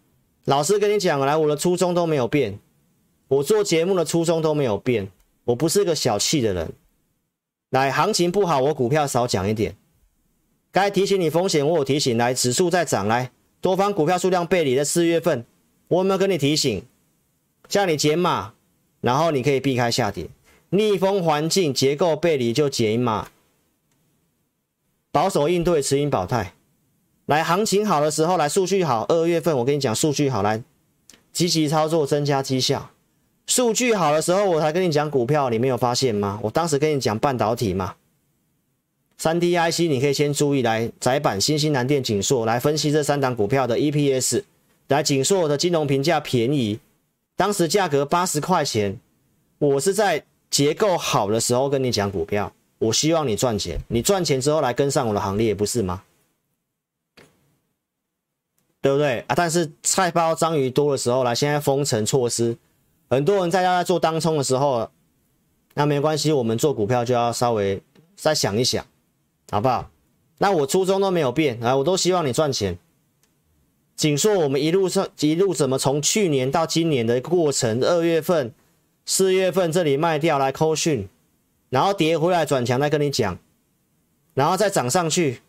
[0.46, 2.58] 老师跟你讲来，我的初衷都没有变，
[3.28, 5.08] 我做节目的初衷都没有变，
[5.44, 6.72] 我不是个小气的人。
[7.70, 9.76] 来，行情不好，我股票少讲一点，
[10.72, 13.32] 该提醒你风险我有提醒，来，指数在涨，来。
[13.66, 15.44] 多方股票数量背离的四月份，
[15.88, 16.84] 我有没有跟你提醒，
[17.66, 18.52] 叫你减码，
[19.00, 20.28] 然后你可以避开下跌。
[20.70, 23.26] 逆风环境结构背离就减码，
[25.10, 26.52] 保守应对，持盈保态。
[27.24, 30.62] 来，行情好的时候，来数据好，二月份我跟你讲数据好，来
[31.32, 32.92] 积极操作，增加绩效。
[33.48, 36.38] 数据好的时候，我才跟你讲股票，你没有发现吗？
[36.44, 37.96] 我当时跟你讲半导体嘛。
[39.18, 44.42] 三 D IC，你可以先注意来窄板、新兴、南电、景硕来分析这三档股票的 EPS。
[44.88, 46.78] 来，景硕的金融评价便宜，
[47.34, 49.00] 当时价格八十块钱。
[49.58, 56.02] 我是在结构好的时候跟你讲股票，我希望你赚钱，你赚钱之后来跟上我的行列，不是吗？
[58.82, 59.34] 对不对啊？
[59.34, 62.56] 但是菜包章鱼多的时候来，现在封城措施，
[63.08, 64.90] 很多人在家在做当冲的时候，
[65.74, 67.82] 那没关系，我们做股票就要稍微
[68.14, 68.86] 再想一想。
[69.50, 69.90] 好不好？
[70.38, 72.78] 那我初衷都没有变啊，我都希望你赚钱。
[73.96, 78.52] 景硕我们一路上一路怎么从去年到今年的过程，二月份、
[79.06, 81.08] 四月份这里卖掉来扣讯，
[81.70, 83.38] 然后跌回来转强再跟你讲，
[84.34, 85.40] 然后再涨上去，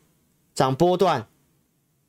[0.55, 1.27] 涨波段。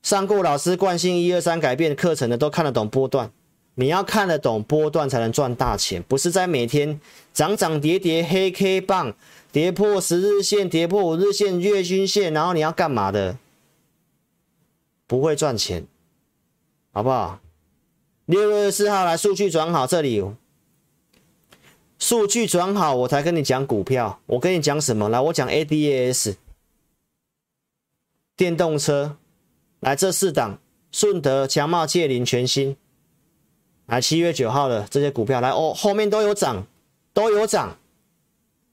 [0.01, 3.33] 上过老师惯性一二三改变课程的都看得懂波段，
[3.75, 7.01] 你要看得懂波段才能赚大钱，不是在每天
[7.33, 9.17] 涨涨跌跌黑 K 棒。
[9.51, 13.39] 跌破十日线，跌破五日线、月均线，然后你要干嘛的？
[15.07, 15.87] 不会赚钱，
[16.93, 17.41] 好不好？
[18.27, 20.23] 六月四号来，数据转好，这里
[21.99, 24.21] 数据转好，我才跟你讲股票。
[24.27, 25.09] 我跟你讲什么？
[25.09, 26.37] 来，我讲 ADAS
[28.37, 29.17] 电动车，
[29.81, 30.59] 来这四档，
[30.93, 32.77] 顺德、强茂、界霖、全新，
[33.87, 36.67] 来七月九号的这些股票，来哦，后面都有涨，
[37.15, 37.79] 都有涨。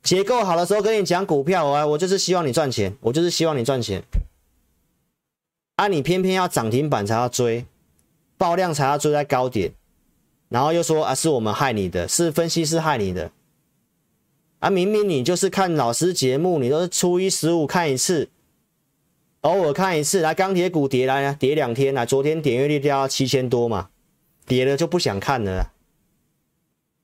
[0.05, 4.03] 结构好的时候跟你讲股票，啊我就是希望你赚钱，我就是希望你赚钱。
[5.77, 7.65] 啊，你偏偏要涨停板才要追，
[8.37, 9.71] 爆量才要追在高点，
[10.47, 13.31] 然后又说啊是我们害你的，是分析师害你的。
[14.59, 18.29] 啊，明明你就是看老师节目，你都是初一十五看一次，
[19.41, 20.21] 偶尔看一次。
[20.21, 23.89] 来，钢铁股跌来跌两天来，昨天点阅率掉到七千多嘛，
[24.45, 25.71] 跌了就不想看了。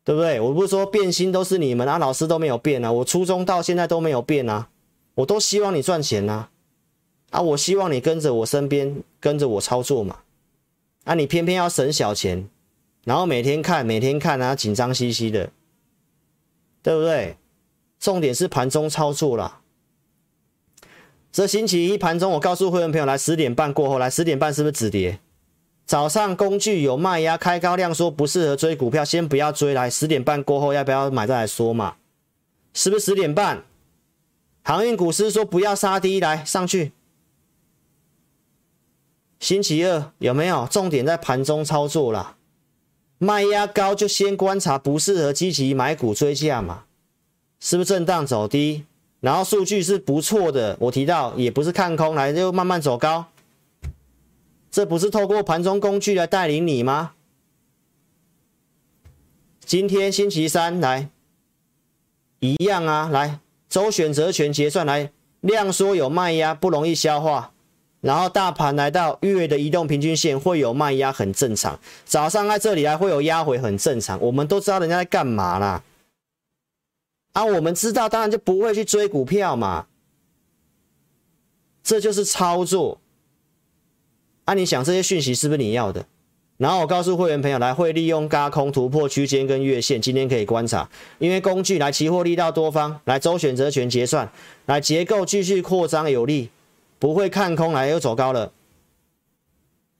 [0.04, 0.40] 对不对？
[0.40, 4.70] 我不是说变心都是你们啊，老师都没有变啊，我初中到现在都没有变啊，
[5.16, 6.48] 我都希望你赚钱呐，
[7.30, 10.20] 啊，我希望你跟着我身边，跟着我操作嘛，
[11.04, 12.50] 啊，你偏偏要省小钱，
[13.04, 15.52] 然后每天看，每天看啊，紧张兮兮的，
[16.82, 17.38] 对不对？
[18.00, 19.62] 重点是盘中操作啦。
[21.32, 25.20] 这星期一盘中，我告诉会员朋友，来十点半过后，来十点半是不是止跌？
[25.92, 29.74] 早上工具有卖压，开高量，说不适合追股票，先不要追。
[29.74, 31.96] 来十点半过后要不要买再来说嘛？
[32.74, 33.66] 是不是十点半？
[34.64, 36.94] 航运股师说不要杀低，来上去。
[39.42, 42.38] 星期二有没有重点在盘中操作啦？
[43.18, 46.86] 卖压高就先观察，不适合积极买股追价嘛？
[47.60, 48.86] 是不是震荡走低？
[49.20, 53.26] 然后数据是不错的，我提到也不是看空，来就慢慢走高，
[54.72, 57.12] 这不是透过盘中工具来带领你吗？
[59.60, 61.10] 今天星期三来
[62.40, 67.52] 一样啊，来周选择权结算来量缩有卖压，不容易消化，
[68.00, 71.78] 然后大盘来到月的移动平均线会有卖压，很正常。
[72.06, 74.18] 早上在这里来会有压回，很正常。
[74.22, 75.84] 我们都知道人家在干嘛啦。
[77.34, 79.88] 啊，我们知道，当然就不会去追股票嘛，
[81.84, 83.01] 这就是操作。
[84.52, 86.06] 啊，你想这些讯息是不是你要的？
[86.58, 94.30] 然后我告诉会员朋友，来会利用轧空突破区间跟月线，今天可以观察，因为工具来期货力道多方，来周选择权结算，
[94.66, 96.50] 来结构继续扩张有利，
[97.00, 98.52] 不会看空来又走高了。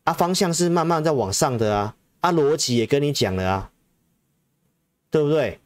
[0.04, 3.72] 啊，方向是慢慢在往上的啊，啊，逻辑也跟你讲了啊，
[5.10, 5.62] 对不对？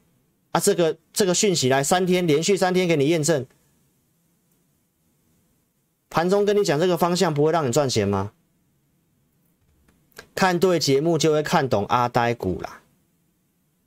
[0.51, 3.47] 啊，这个这个讯息来三天连续三天给你验证，
[6.11, 8.31] 盘中跟你讲这个方向不会让你赚钱吗？
[10.35, 12.81] 看对节目就会看懂阿呆股啦。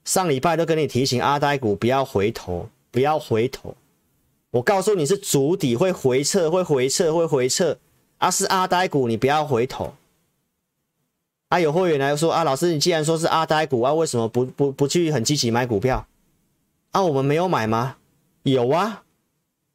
[0.05, 3.77] 上礼拜都跟你提醒阿呆股不要回头，不要回头。
[4.51, 7.79] 我告诉你是筑底会回撤，会回撤，会回撤。
[8.17, 9.95] 啊，是阿呆股，你不要回头。
[11.51, 16.09] 啊，有会员来说啊，老师，你既然说是阿呆股啊，为什么不不不去很积极买股票？
[16.91, 17.97] 啊，我们没有买吗？
[18.43, 19.05] 有啊，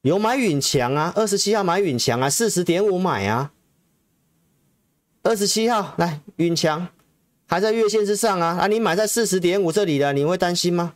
[0.02, 3.53] 有买允强啊，二十七号买允强啊，四十点五买啊，
[5.24, 6.88] 二十七号来允强
[7.48, 10.94] 还在月线之上啊，啊，你买在四十点五这里的，你会担心吗？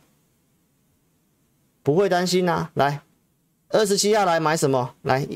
[1.82, 3.02] 不会担心啊，来，
[3.70, 4.94] 二十七号来买什么？
[5.02, 5.26] 来，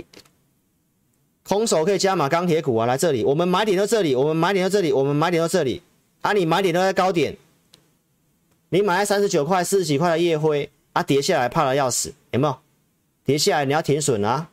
[1.44, 5.82] 空手可以加码钢铁股啊，来这里，我们买点到这里，我们买点到这里，我们买点到这里，
[6.20, 7.36] 啊，你买点都在高点。
[8.68, 12.58] 你买在三十九块、四十几块的夜辉啊，跌下来怕得要死，有没有？
[13.24, 14.48] 跌下来你要停损啊！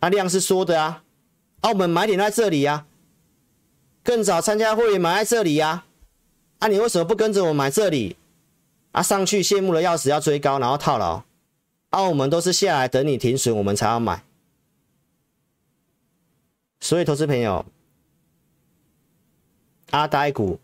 [0.00, 1.02] 啊，量是缩的啊，
[1.60, 2.86] 啊，我们买点在这里啊，
[4.02, 5.84] 更早参加会员买在这里呀，啊，
[6.60, 8.16] 啊，你为什么不跟着我买这里？
[8.92, 11.22] 啊，上去羡慕的要死，要追高然后套牢，
[11.90, 14.24] 啊，我们都是下来等你停损，我们才要买。
[16.80, 17.64] 所以，投资朋友，
[19.90, 20.58] 阿呆股。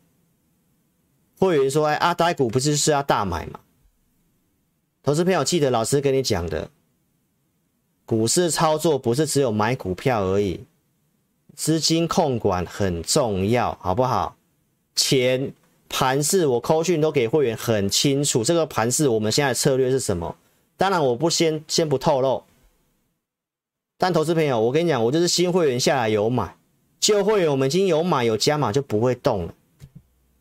[1.39, 3.61] 会员说：“哎，阿呆股不是是要大买吗？”
[5.05, 6.71] 投资朋友记得老师跟你讲的，
[8.07, 10.65] 股市操作不是只有买股票而已，
[11.57, 14.37] 资金控管很重要，好不好？
[14.95, 15.53] 钱
[15.89, 20.37] 盘势我扣讯都给会员很清楚，这个盘势我们现在策略是什么？
[20.77, 22.45] 当然我不先先不透露，
[23.97, 26.55] 但投资朋友，我跟你讲，我就是新会员下来有买，
[27.01, 29.55] 旧会员我们已经有买有加码就不会动了。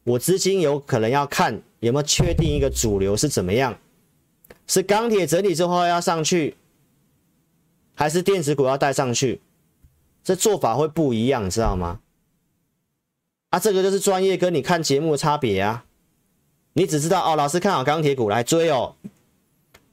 [0.04, 3.80] 我资金有可能要看有没有确定一个主流是怎么样，
[4.67, 6.56] 是钢铁整理之后要上去，
[7.93, 9.39] 还是电子股要带上去？
[10.25, 12.01] 这做法会不一样，你知道吗？
[13.51, 15.85] 啊，这个就是专业跟你看节目的差别啊！
[16.73, 18.95] 你只知道哦，老师看好钢铁股来追哦，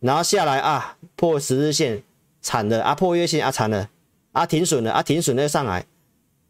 [0.01, 2.03] 然后下来啊破十日线
[2.41, 3.89] 惨了啊，破月线啊惨了
[4.33, 5.87] 啊停损了啊停损了又上来，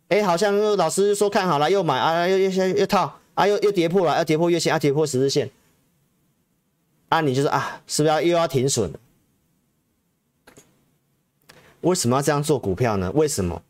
[0.08, 3.18] 哎，好像老师说看好了又买啊又又又套。
[3.34, 5.50] 啊，又又跌破了，要跌破月线，要跌破十日线，
[7.08, 8.92] 啊，你就是啊，是不是要又要停损？
[11.80, 13.10] 为什么要这样做股票呢？
[13.12, 13.62] 为什么？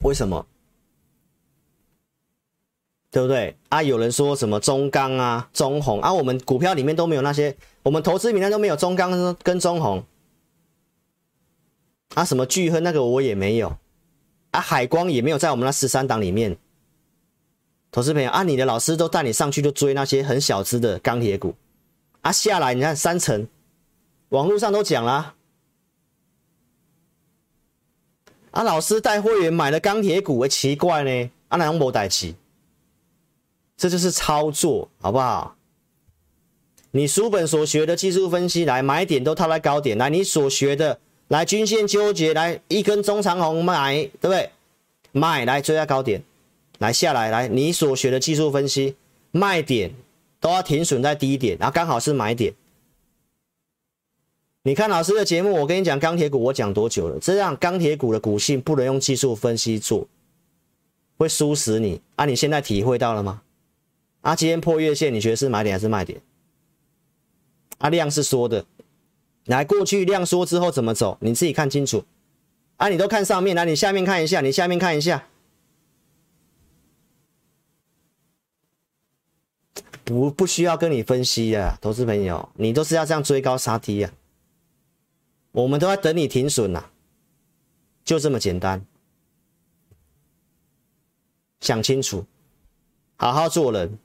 [0.00, 0.46] 为什么？
[3.10, 3.56] 对不对？
[3.70, 10.04] 啊，有人说什么中钢啊、中红啊，我们股票里面都没有那些，我们投资名单都没有中钢跟中红，
[12.14, 13.76] 啊，什么巨亨那个我也没有。
[14.50, 16.56] 啊，海光也没有在我们那十三档里面。
[17.90, 21.54] 投资朋友，啊，你的老师都带你上去就追那些很小资的钢铁股，
[22.20, 23.48] 啊，下来你看三成，
[24.28, 25.34] 网络上都讲了。
[28.62, 31.30] 老师带会员买了钢铁股，会奇怪呢？
[31.48, 32.34] 啊，哪用没带齐？
[33.76, 35.54] 这就是操作，好不好？
[36.90, 44.50] 你书本所学的技术分析来买点都套在高点，来你所学的来均线纠结，来一根中长红买，对不对？
[45.12, 46.22] 买来追在高点，
[46.78, 48.96] 来下来来你所学的技术分析
[49.30, 49.94] 卖点
[50.40, 52.52] 都要停损在低点，然后刚好是买点。
[54.62, 57.18] 你看老师的节目，我跟你讲钢铁股，我讲多久了？
[57.20, 60.06] 这样钢铁股的股性不能用技术分析做，
[61.16, 62.24] 会输死你啊！
[62.26, 63.42] 你现在体会到了吗？
[64.20, 66.20] 啊，今天破月线，你觉得是买点还是卖点？
[67.78, 68.66] 啊，量是缩的，
[69.46, 71.16] 来过去量缩之后怎么走？
[71.20, 72.04] 你自己看清楚。
[72.76, 75.26] 啊，你都看上面，来你下面看一下，你下面看一下，
[80.04, 84.12] 不不需要跟你分析啊，投资朋友，你都是要这样追高杀低啊。
[85.58, 86.84] 我们都在等你停损呐，
[88.04, 88.86] 就这么简单。
[91.58, 92.24] 想清楚，
[93.16, 93.98] 好好做人，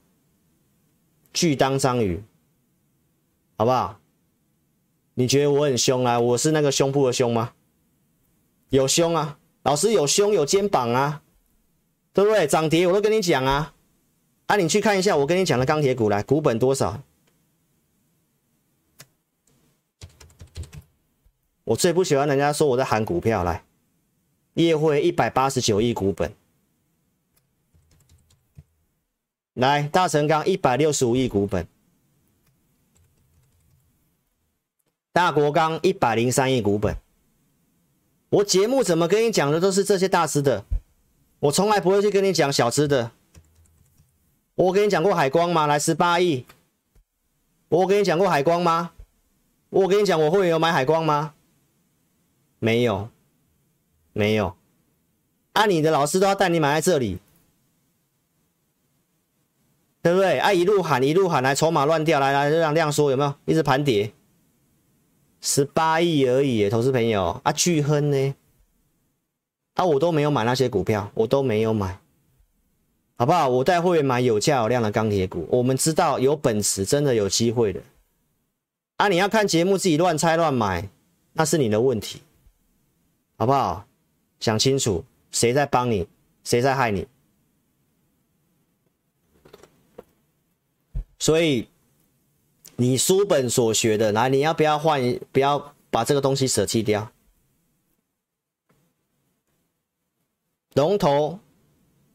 [1.31, 2.23] 拒当章鱼，
[3.55, 3.99] 好不好？
[5.13, 6.19] 你觉得我很凶啊？
[6.19, 7.53] 我是那个胸部的胸吗？
[8.69, 11.21] 有胸啊，老师有胸有肩膀啊，
[12.13, 12.47] 对不对？
[12.47, 13.75] 涨跌我都跟你讲啊。
[14.47, 16.99] 啊，你去看一下我跟你讲的钢铁股来，股本多少？
[21.65, 23.63] 我最不喜欢人家说我在喊股票来，
[24.55, 26.33] 业汇一百八十九亿股本，
[29.53, 31.65] 来大成钢一百六十五亿股本，
[35.13, 36.97] 大国钢一百零三亿股本。
[38.29, 40.65] 我节目怎么跟你讲的都是这些大只的，
[41.39, 43.11] 我从来不会去跟你讲小资的。
[44.55, 45.65] 我跟你讲过海光吗？
[45.65, 46.45] 来十八亿。
[47.69, 48.91] 我跟你讲过海光吗？
[49.69, 51.33] 我跟你讲我会员有买海光吗？
[52.63, 53.09] 没有，
[54.13, 54.55] 没有，
[55.51, 57.19] 啊，你的老师都要带你买在这里，
[60.01, 60.39] 对不对？
[60.39, 63.35] 啊，一路喊一路喊来，筹码乱掉，来来让量缩有没有？
[63.43, 64.13] 一直盘跌，
[65.41, 68.33] 十八亿而已，投资朋友啊，巨亨呢？
[69.73, 71.99] 啊，我都没有买那些股票，我都没有买，
[73.17, 73.49] 好不好？
[73.49, 77.81] 我带会员买有价有量的钢铁股，我们知道有本事，真的有机会的。
[78.95, 80.87] 啊，你要看节目自己乱猜乱买，
[81.33, 82.21] 那是你的问题。
[83.43, 83.85] 好不好？
[84.39, 86.07] 想清楚，谁在帮你，
[86.45, 87.05] 谁在害你？
[91.19, 91.67] 所以
[92.77, 95.19] 你书本所学的，来，你要不要换？
[95.33, 97.11] 不要把这个东西舍弃掉。
[100.75, 101.39] 龙头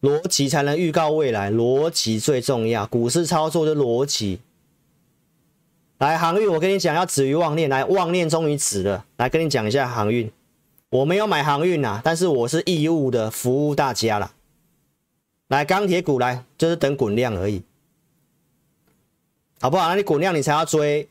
[0.01, 2.87] 逻辑才能预告未来，逻辑最重要。
[2.87, 4.41] 股市操作的逻辑。
[5.99, 7.69] 来，航运，我跟你讲，要止于妄念。
[7.69, 9.05] 来，妄念终于止了。
[9.19, 10.33] 来，跟你讲一下航运。
[10.91, 14.35] 我没有买航运呐，但是我是义务的服务大家了。
[15.49, 17.63] 来，钢铁股来，就是等滚量而已，
[19.61, 19.89] 好不好？
[19.89, 21.09] 那你滚量你才要追，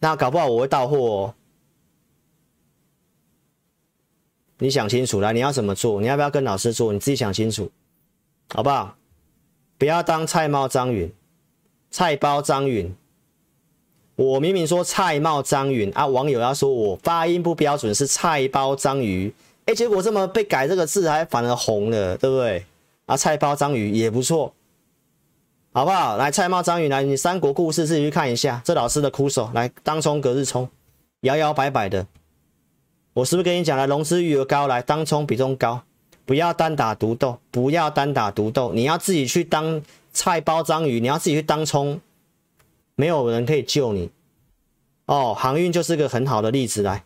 [0.00, 1.34] 那搞不好我会到货哦。
[4.58, 6.00] 你想清楚来，你要怎么做？
[6.00, 6.92] 你要不要跟老师做？
[6.92, 7.70] 你自己想清楚，
[8.48, 8.96] 好不好？
[9.78, 11.12] 不要当菜猫张云，
[11.90, 12.92] 菜包张云。
[14.16, 19.30] 我明明说菜帽章鱼啊，网友要说我发音不标准是菜包章鱼，
[19.66, 22.64] 哎，结果这么被改这个字还反而红了，对不对？
[23.04, 24.54] 啊，菜包章鱼也不错，
[25.74, 26.16] 好不好？
[26.16, 30.66] 来，菜帽章鱼来，你三国故事自己去看一下，这老师的苦手来当冲隔日冲，
[31.20, 32.06] 摇摇摆摆的，
[33.12, 33.86] 我是不是跟你讲了？
[33.86, 35.82] 融资余额高来当冲比重高，
[36.24, 42.00] 不要单打独斗，不要单打独斗，你要自己去当菜包章鱼，你要自己去当冲。
[42.96, 44.10] 没有人可以救你
[45.04, 47.04] 哦，航运就是个很好的例子，来，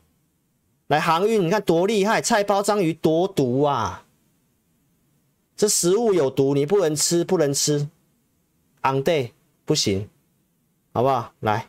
[0.86, 4.04] 来航运，你看多厉害，菜包章鱼多毒啊！
[5.54, 7.88] 这食物有毒，你不能吃，不能吃
[8.82, 9.32] ，on day
[9.66, 10.08] 不行，
[10.94, 11.34] 好不好？
[11.40, 11.68] 来，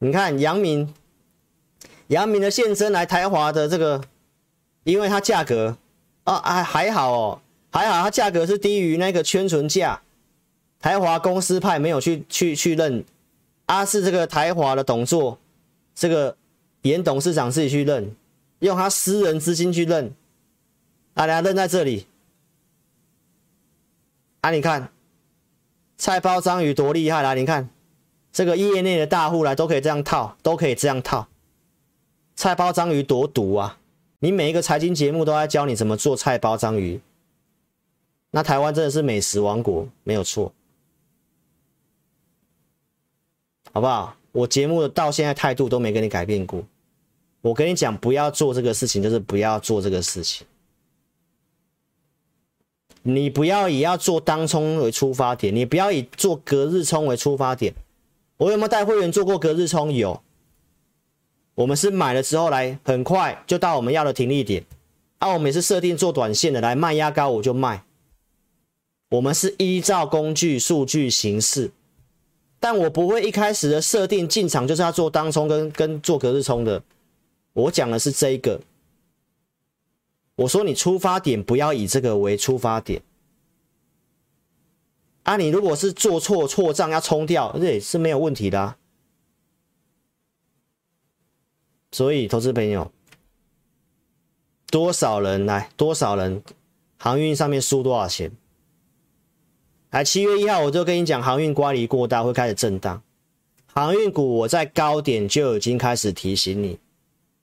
[0.00, 0.92] 你看阳明，
[2.08, 4.02] 阳明的现身来台华的这个，
[4.84, 5.78] 因为它价格
[6.24, 7.40] 啊还还好哦，
[7.70, 10.02] 还好它价格是低于那个圈存价。
[10.80, 13.04] 台华公司派没有去去去认，
[13.66, 15.38] 阿、啊、是这个台华的董座，
[15.94, 16.36] 这个
[16.82, 18.14] 严董事长自己去认，
[18.60, 20.12] 用他私人资金去认，
[21.14, 22.06] 大家认在这里。
[24.42, 24.92] 啊，你看
[25.96, 27.34] 菜包章鱼多厉害啦！
[27.34, 27.68] 你看
[28.30, 31.26] 这个业内的大户来都可以这样套，都可以这样套。
[32.36, 33.78] 菜包章鱼多毒啊！
[34.20, 37.00] 你每一个财经节目都在教你怎么做菜包章鱼，
[38.30, 40.52] 那台湾真的是美食王国，没有错。
[43.76, 44.16] 好不好？
[44.32, 46.64] 我节目到现在态度都没跟你改变过。
[47.42, 50.46] 我跟你讲，不要做这个事情，就是不要做这个事情。
[53.02, 57.74] 你不要以要做当冲为出发点，你不要以做隔日冲为出发点。
[58.38, 59.92] 我有没有带会员做过隔日冲？
[59.92, 60.22] 有。
[61.54, 64.64] 我们是买了之后来，很快就到我们要的停利点。
[65.18, 67.84] 啊，我们也是设定做短线的，来卖压高我就卖。
[69.10, 71.70] 我们是依照工具数据行事，
[72.68, 76.82] 但我不会一开始的设定进场就是要做当冲跟跟做隔日冲的。
[77.52, 78.60] 我讲的是这一个。
[80.34, 83.00] 我说你出发点不要以这个为出发点。
[85.22, 88.76] 啊，你如果是做错错账要冲掉，这也是没有问题的啊。
[91.92, 92.90] 所以，投资朋友，
[94.72, 95.70] 多少人来？
[95.76, 96.42] 多少人？
[96.96, 98.32] 航运上面输多少钱？
[99.96, 103.02] 来，七月一号我就跟你讲，航运乖离过大会开始震荡。
[103.72, 106.78] 航运股我在高点就已经开始提醒你，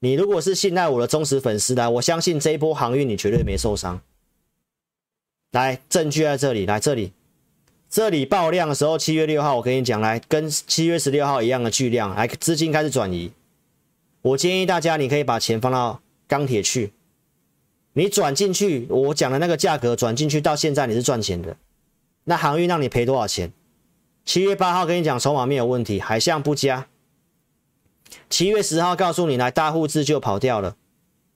[0.02, 4.00] 你如果是信赖我的忠实粉丝来，我相信这一波航运你绝对没受伤。
[5.54, 7.12] 来，证据在这里，来这里，
[7.90, 13.32] 这里爆量的时候，七月六号我跟你讲，来跟七月十六号一样的巨量，来资金开始转移。
[14.22, 16.94] 我建议大家，你可以把钱放到钢铁去。
[17.94, 21.58] 你转进去，我讲的那个价格转进去，到现在你是赚钱的。
[22.26, 23.52] 那航运让你赔多少钱？
[24.26, 26.88] 七月八号跟你讲筹码面有问题，海象不佳。
[28.30, 30.76] 七月十号告诉你来大户自救跑掉了，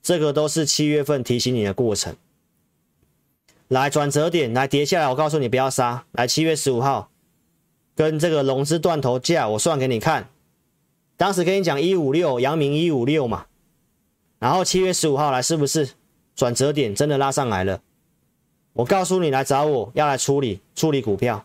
[0.01, 2.15] 这个都是七月份提醒你的过程。
[3.67, 6.05] 来转折点，来跌下来，我告诉你不要杀。
[6.13, 7.09] 来七月十五号
[7.93, 10.29] 跟这个融资断头价，我算给你看。
[11.17, 13.47] 当时跟你讲一五六，阳明一五六嘛，
[14.39, 15.89] 然后七月十五号来是不是
[16.35, 17.81] 转折点真的拉上来了？
[18.78, 21.43] 我告诉你来找我要来处理处理股票。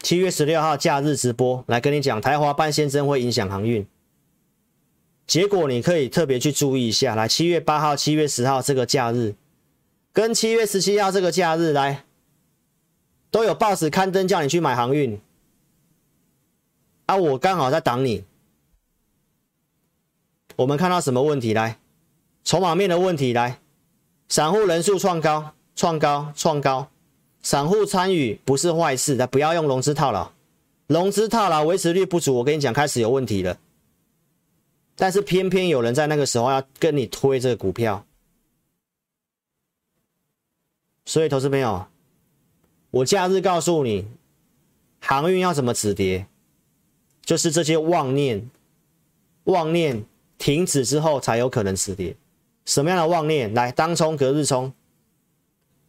[0.00, 3.86] 七月十六号假日直播来跟你讲台华半仙针会影响航运，
[5.24, 7.14] 结果你可以特别去注意一下。
[7.14, 9.36] 来七月八号、七月十号这个假日，
[10.12, 12.04] 跟七月十七号这个假日来
[13.30, 15.20] 都有报纸刊登叫你去买航运。
[17.06, 18.24] 啊，我刚好在挡你。
[20.56, 21.54] 我们看到什么问题？
[21.54, 21.78] 来，
[22.42, 23.32] 筹码面的问题。
[23.32, 23.60] 来，
[24.30, 26.88] 散户人数创高，创高，创高。
[27.42, 30.30] 散户参与不是坏事，但不要用融资套牢。
[30.86, 33.58] 融资套牢维持率不足，我跟你讲，开始有问题了。
[34.94, 38.06] 但是偏偏有人在那个时候要跟你推这个股票，
[41.06, 41.88] 所以投资朋友，
[42.92, 44.06] 我假日告诉你，
[45.00, 46.26] 航运要怎么止跌。
[47.24, 48.48] 就是这些妄念，
[49.44, 50.04] 妄念
[50.38, 52.16] 停止之后才有可能止跌。
[52.70, 53.52] 什么样的妄念？
[53.52, 54.72] 来，当冲、隔日冲。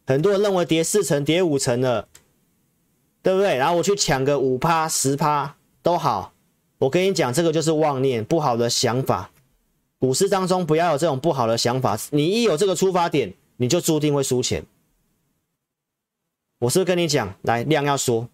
[0.04, 2.08] 很多人认为跌四成、跌五成了，
[3.22, 3.56] 对不对？
[3.56, 6.32] 然后我去抢个五趴、十趴都好。
[6.78, 9.30] 我跟你讲，这个就是妄念，不好的想法。
[10.00, 11.96] 股市当中不要有这种不好的想法。
[12.10, 14.64] 你一有这个出发点，你就注定会输钱。
[16.58, 18.28] 我是不是跟你讲，来，量要说。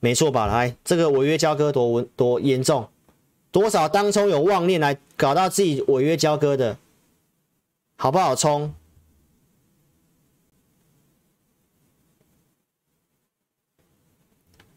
[0.00, 0.46] 没错吧？
[0.46, 2.88] 来，这个违约交割多多严重？
[3.52, 6.76] 多少当冲有妄念来搞到自己违约交割的，
[7.96, 8.74] 好不好冲？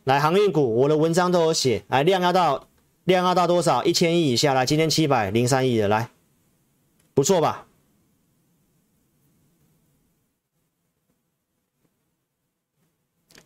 [0.03, 1.83] 来，航运股，我的文章都有写。
[1.89, 2.69] 来，量要到
[3.03, 3.83] 量要到多少？
[3.83, 4.53] 一千亿以下。
[4.53, 6.09] 来，今天七百零三亿的，来，
[7.13, 7.67] 不错吧？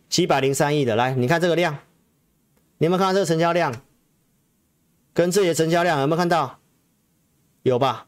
[0.07, 1.79] 七百零三亿的，来，你看这个量，
[2.77, 3.81] 你有没有看到这个成交量？
[5.13, 6.59] 跟这些成交量有没有看到？
[7.63, 8.07] 有吧？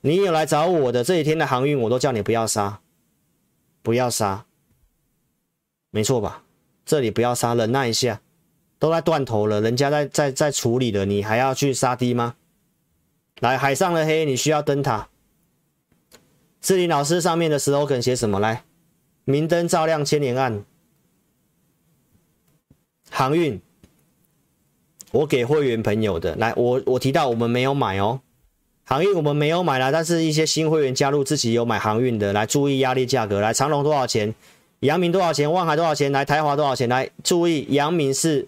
[0.00, 2.80] 你有来找我的这几天的航运，我都叫你不要杀，
[3.82, 4.44] 不要杀，
[5.90, 6.44] 没错吧？
[6.84, 8.20] 这里不要杀，忍耐一下，
[8.78, 12.36] 都在断头了，人家在在在处理了，你还要去杀低吗？
[13.40, 15.08] 来，海上的黑，你需要灯塔。
[16.60, 18.38] 志林老师上面的 slogan 写什么？
[18.40, 18.64] 来。
[19.28, 20.64] 明灯照亮千年暗，
[23.10, 23.60] 航运，
[25.10, 28.20] 我给会员朋友的，来，我我提到我们没有买哦，
[28.88, 34.32] 航运我们没有买啦，但是一些新会员加入自己有买航运的，来注意压力价格，来长隆多少钱，
[34.78, 38.46] 阳明多少钱，万海多少钱，来台华多少钱，来注意阳明是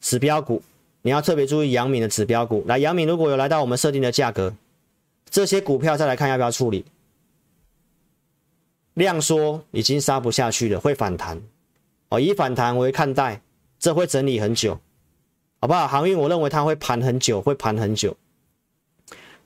[0.00, 0.62] 指标股，
[1.02, 4.54] 你要特别注意阳明的指标股，来阳明如果有来到我们设定的价格，
[5.28, 6.86] 这些股票再来看要不要处理。
[8.94, 11.38] 量缩已经杀不下去了，会反弹
[12.08, 13.42] 哦，以反弹为看待，
[13.78, 14.80] 这会整理很久，
[15.60, 15.86] 好不好？
[15.86, 18.16] 航运我认为它会盘很久，会盘很久，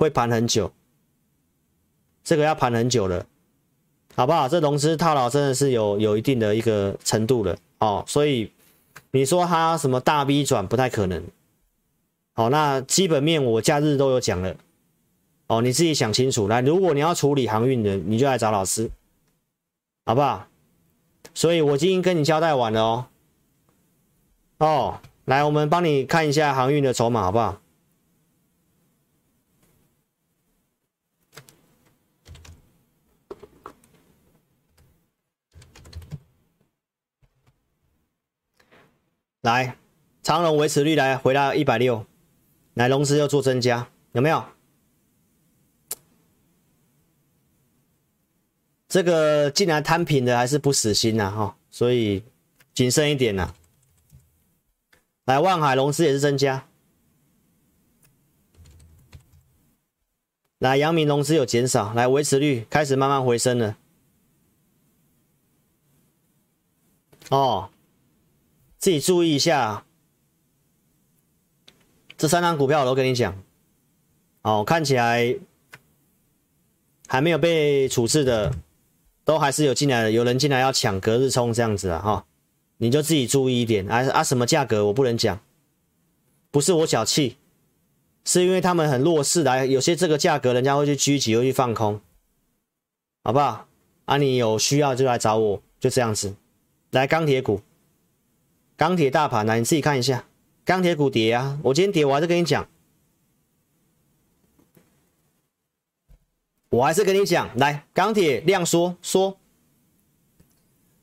[0.00, 0.72] 会盘很久，
[2.24, 3.26] 这个要盘很久了，
[4.14, 4.48] 好不好？
[4.48, 8.50] 这融资套牢真的是有有一定的一个程度了哦，所以
[9.10, 11.22] 你说它什么大 V 转不太可能，
[12.32, 14.56] 好，那基本面我假日都有讲了，
[15.48, 18.90] 哦，你自己想清楚来，如果你要处理航运的，你就来找老师。
[20.06, 20.48] 好不好？
[21.34, 23.06] 所以我已经跟你交代完了哦。
[24.58, 27.59] 哦，来，我们帮你看一下航运的筹码好不好？
[39.42, 39.76] 来，
[40.22, 42.04] 长荣维持率来回到一百六，
[42.74, 44.44] 来，融资又做增加，有没有？
[48.86, 52.22] 这个竟然摊平的还是不死心呐，哈，所以
[52.74, 53.54] 谨慎一点呐。
[55.24, 56.66] 来，万海融资也是增加，
[60.58, 63.76] 来，阳明融资有减少，来，维持率开始慢慢回升了，
[67.30, 67.70] 哦。
[68.80, 69.84] 自己注意一下，
[72.16, 73.42] 这三张股票我都跟你讲，
[74.40, 75.36] 哦，看起来
[77.06, 78.54] 还没有被处置的，
[79.22, 82.24] 都还是有进来的，有人进来要抢隔日冲这样子啊，哈、哦，
[82.78, 83.86] 你就自己注意一点。
[83.86, 85.38] 啊啊，什么价格我不能讲，
[86.50, 87.36] 不是我小气，
[88.24, 92.00] 是因为他们很弱势来，有些这个价格人家会去狙击，会去放空，
[93.24, 93.68] 好不好？
[94.06, 96.34] 啊，你有需要就来找我，就这样子，
[96.92, 97.60] 来钢铁股。
[98.80, 100.24] 钢铁大盘来，你自己看一下，
[100.64, 101.58] 钢铁股跌啊！
[101.64, 102.66] 我今天跌，我还是跟你讲，
[106.70, 109.36] 我还是跟你讲，来，钢铁量缩缩，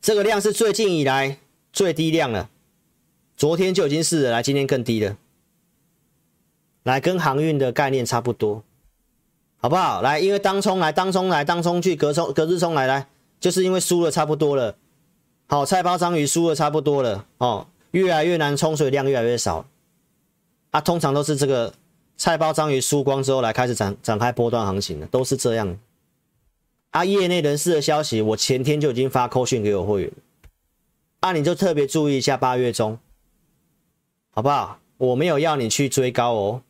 [0.01, 1.38] 这个量是最近以来
[1.71, 2.49] 最低量了，
[3.36, 5.15] 昨天就已经是了，来，今天更低了，
[6.82, 8.63] 来，跟航运的概念差不多，
[9.57, 10.01] 好不好？
[10.01, 13.07] 来，因为当冲来，当冲来，当冲去，隔冲隔日冲来，来，
[13.39, 14.75] 就是因为输了差不多了。
[15.49, 19.65] 好，菜包章鱼输的差不多了哦，越来越难冲水量越来越少
[20.71, 21.73] 啊，通常都是这个
[22.17, 25.79] 菜包章鱼输光之后来开始展展开波段行情的，都是这样。
[26.91, 30.11] 啊，业内人士的消息，我前天就已经发扣讯给我会员，
[31.21, 32.99] 啊，你就特别注意一下八月中，
[34.31, 34.79] 好不好？
[34.97, 36.61] 我没有要你去追高哦，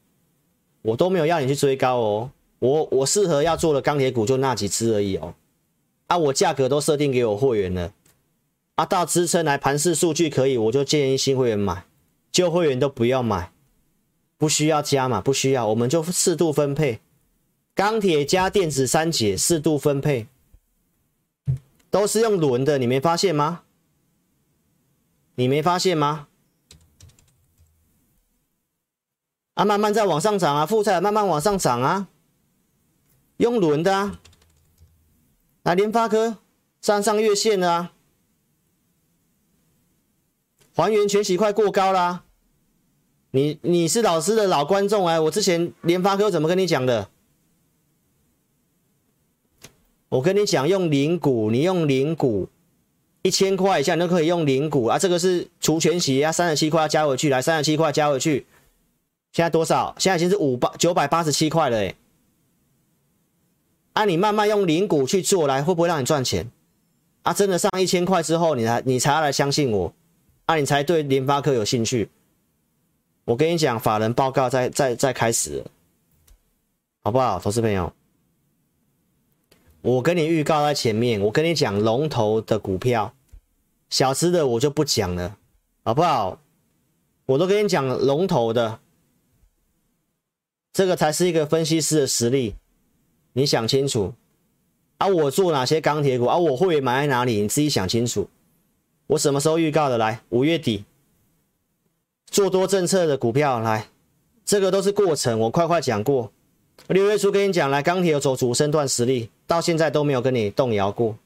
[0.84, 5.34] 我都没有要你去追高哦，我我适合要做的钢铁股就那几只而已哦，
[6.06, 7.92] 啊，我价格都设定给我会员了。
[8.78, 11.86] 啊，到支撑来盘势数据可以，我就建议新会员买，
[12.32, 13.52] 旧会员都不要买，
[14.38, 17.02] 不需要加嘛，不需要，我们就适度分配，
[17.74, 20.28] 钢铁加电子三节适度分配，
[21.90, 23.64] 都是用轮的，你没发现吗？
[25.34, 26.28] 你没发现吗？
[29.56, 32.10] 啊，慢慢在往上涨啊，负债慢慢往上涨啊，
[33.38, 34.20] 用轮的啊，
[35.64, 36.38] 来联发科
[36.80, 37.94] 站上月线了啊。
[40.78, 42.24] 还原全息快过高啦、
[43.32, 47.10] 你你是老师的老观众哎，我之前联发科怎么跟你讲的？
[50.10, 52.48] 我跟你讲，用零股，你用零股，
[53.24, 55.00] 一千块以下你都可以用零股啊。
[55.00, 58.46] 这个是除全息啊，三十七块要加回去，来三十七块加回去，
[59.32, 59.96] 现在多少？
[59.98, 61.96] 现在已经是五八九百八十七块了哎。
[63.94, 66.52] 啊，你慢慢用零股去做来，会不会让你赚钱？
[67.24, 69.92] 啊，真的上一千块之后，你才你才要来相信我。
[70.48, 72.10] 那、啊、你才对联发科有兴趣？
[73.26, 75.66] 我跟你讲，法人报告在在在开始了，
[77.04, 77.92] 好不好，投资朋友？
[79.82, 83.14] 我跟你预告在前面，我跟你讲龙头的股票，
[83.90, 85.38] 小资的我就不讲了，
[85.84, 86.40] 好不好？
[87.26, 88.80] 我都跟你讲龙头的，
[90.72, 92.56] 这个才是一个分析师的实力，
[93.34, 94.14] 你想清楚。
[94.98, 96.26] 啊，我做哪些钢铁股？
[96.26, 97.42] 啊，我会买在哪里？
[97.42, 98.30] 你自己想清楚。
[99.08, 99.98] 我什么时候预告的？
[99.98, 100.84] 来，五月底
[102.26, 103.88] 做多政策的股票，来，
[104.46, 106.32] 这个都是过程，我快快讲过。
[106.88, 111.18] 六月初跟你讲，来，钢铁有走主升段实力，到现在都没有跟你动摇过。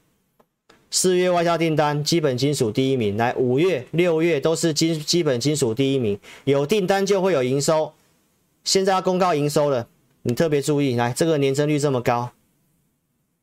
[0.92, 7.94] 四月外销订单基本金属第一名，来，五月、六月都是金基本金属第一名，有订单就会有营收。
[8.64, 9.88] 现在要公告营收了，
[10.22, 12.30] 你特别注意，来，这个年增率这么高，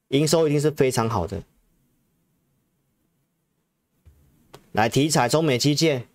[0.08, 1.42] 营收一定是非常好的。
[4.78, 6.06] 来题材，中美基建，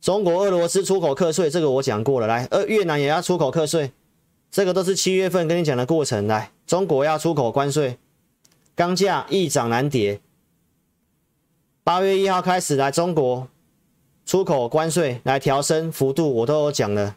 [0.00, 2.26] 中国、俄罗斯出口课税，这个我讲过了。
[2.26, 3.92] 来，呃，越南也要出口课税，
[4.50, 6.26] 这个都是七月份跟你讲的过程。
[6.26, 7.98] 来，中国要出口关税，
[8.74, 10.18] 钢价易涨难跌。
[11.84, 13.48] 八月一号开始，来中国
[14.24, 17.16] 出口关税来调升幅度，我都有讲了。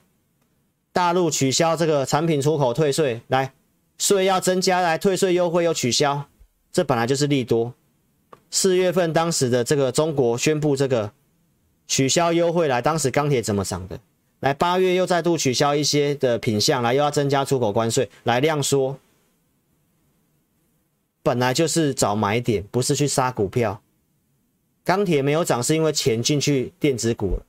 [0.91, 3.53] 大陆取消这个产品出口退税，来
[3.97, 6.25] 税要增加，来退税优惠又取消，
[6.73, 7.73] 这本来就是利多。
[8.51, 11.11] 四月份当时的这个中国宣布这个
[11.87, 13.99] 取消优惠，来当时钢铁怎么涨的？
[14.39, 18.97] 来八月又再度取消一些的品项，来又要增加出口关税，来量缩。
[21.21, 23.81] 本来就是找买点，不是去杀股票。
[24.85, 27.45] 钢铁没有涨是因为钱进去电子股了，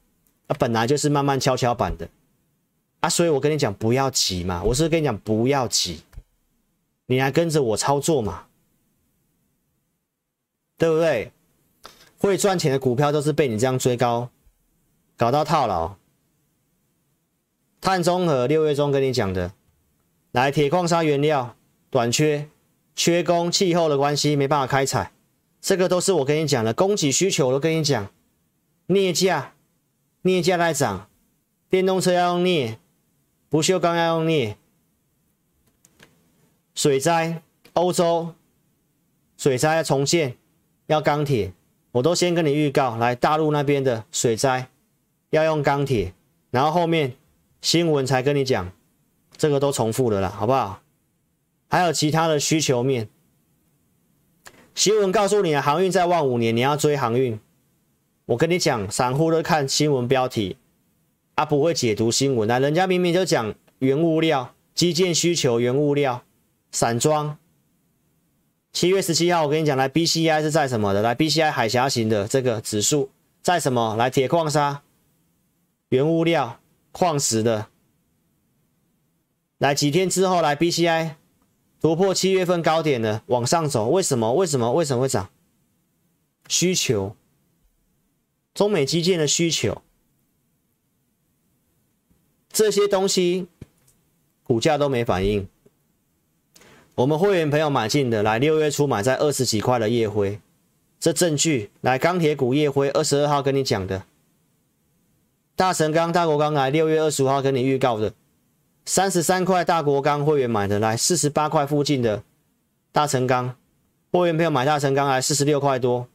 [0.49, 2.09] 啊，本来就是慢慢跷跷板的
[2.99, 6.01] 啊，所以我跟你讲不要急嘛，我是跟你讲不要急，
[7.07, 8.47] 你来跟着我操作嘛，
[10.81, 11.31] 对不对？
[12.17, 14.31] 会赚钱的股票都是被你这样追高，
[15.15, 15.97] 搞到套牢。
[17.83, 19.53] 碳中和六月中跟你讲的，
[20.33, 21.55] 来铁矿砂原料
[21.91, 22.49] 短缺，
[22.95, 25.13] 缺工，气候的关系没办法开采，
[25.61, 28.11] 这个都是我跟你讲的，供给需求我都跟你讲，
[28.87, 29.53] 镍价，
[30.23, 31.11] 镍价在涨，
[31.69, 32.79] 电动车要用镍，
[33.51, 34.57] 不锈钢要用镍，
[36.75, 37.43] 水灾，
[37.75, 38.35] 欧洲
[39.37, 40.40] 水灾要重建。
[40.93, 41.53] 要钢铁，
[41.93, 44.69] 我都先跟你预告，来大陆那边的水灾
[45.31, 46.13] 要用钢铁，
[46.51, 47.15] 然后后面。
[47.63, 48.73] 新闻才跟你讲，
[49.37, 50.81] 这个都重复了啦，好不好？
[51.69, 53.07] 还有其他的需求面，
[54.75, 57.39] 新闻告诉你啊，航运再旺五年，你要追航运。
[58.25, 60.57] 我跟你讲，散户都看新闻标题，
[61.35, 62.59] 啊，不会解读新闻啊。
[62.59, 66.23] 人家明明就讲原物料、基建需求、原物料、
[66.73, 67.37] 散装。
[68.73, 71.03] 七月十七号，我跟你讲，来 BCI 是在什么的？
[71.03, 73.11] 来 BCI 海峡型的这个指数
[73.43, 73.97] 在什么？
[73.97, 74.83] 来铁矿砂、
[75.89, 76.59] 原物料。
[76.93, 77.69] 矿石的，
[79.59, 81.15] 来几天之后来 BCI
[81.81, 84.35] 突破七月份高点的，往上走，为什么？
[84.35, 84.73] 为什么？
[84.73, 85.31] 为什么会涨？
[86.49, 87.15] 需求，
[88.53, 89.83] 中美基建的需求，
[92.49, 93.47] 这些东西
[94.43, 95.49] 股价都没反应。
[96.97, 100.39] 我们会员朋友买进的，来六月初买在二十几块的夜辉，
[100.99, 104.03] 这证据，来钢铁股夜辉二十二号跟你讲的。
[105.57, 108.13] 大成钢、大国钢来六月二十五号跟你预告的，
[108.85, 112.23] 三十三块大国钢会员买的来四十八块附近的
[112.93, 113.55] 大成钢，
[114.11, 116.07] 会员朋友买大成钢来四十六块多，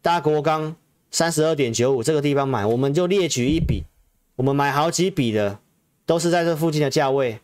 [0.00, 0.76] 大国钢
[1.10, 3.84] 三十二点九五这个地方买，我们就列举一笔，
[4.36, 5.58] 我们买好几笔的
[6.06, 7.40] 都是在这附近的价位。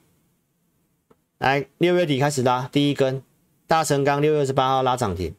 [1.41, 3.22] 来六月底开始拉第一根
[3.66, 5.34] 大成钢，六月二十八号拉涨停，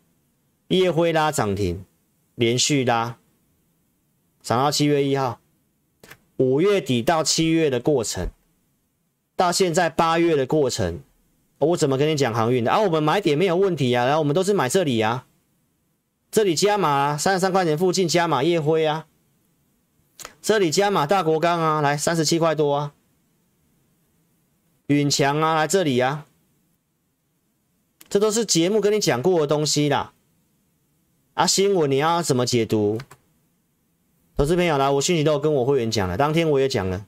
[0.70, 1.86] 夜辉拉涨停，
[2.34, 3.20] 连续拉
[4.42, 5.40] 涨到七月一号。
[6.38, 8.30] 五月底到七月的过程，
[9.36, 11.04] 到现在八月的过程，
[11.60, 12.72] 我怎么跟你讲航运的？
[12.72, 15.28] 啊，我们买点没有问题啊，然后我们都是买这里啊，
[16.32, 19.06] 这里加码啊，三十三块钱附近加码夜辉啊，
[20.42, 22.94] 这里加码大国钢啊，来三十七块多啊，
[24.88, 26.26] 允强啊，来这里啊，
[28.10, 30.14] 这都是节目跟你讲过的东西啦，
[31.34, 33.00] 啊，新闻你要怎么解读？
[34.36, 37.06] 投资朋友来，我讯息都有跟我会员讲了，当天我也讲了。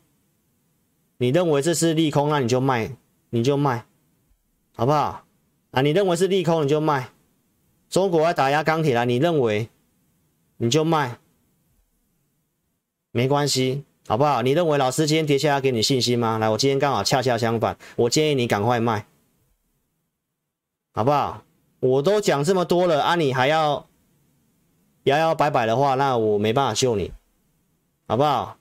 [1.17, 2.95] 你认为这是利空，那你就卖，
[3.29, 3.85] 你就卖，
[4.75, 5.25] 好不好？
[5.71, 7.09] 啊，你认为是利空，你就卖。
[7.89, 9.69] 中国要打压钢铁了，你认为
[10.57, 11.17] 你就卖，
[13.11, 14.43] 没关系，好不好？
[14.43, 16.37] 你认为老师今天跌下来给你信心吗？
[16.37, 19.07] 来，我今天刚好恰恰相反，我建议你赶快卖，
[20.93, 21.41] 好不好？
[21.79, 23.87] 我都讲这么多了啊，你还要？
[25.05, 27.11] 摇摇摆摆的话，那我没办法救你，
[28.05, 28.59] 好不好？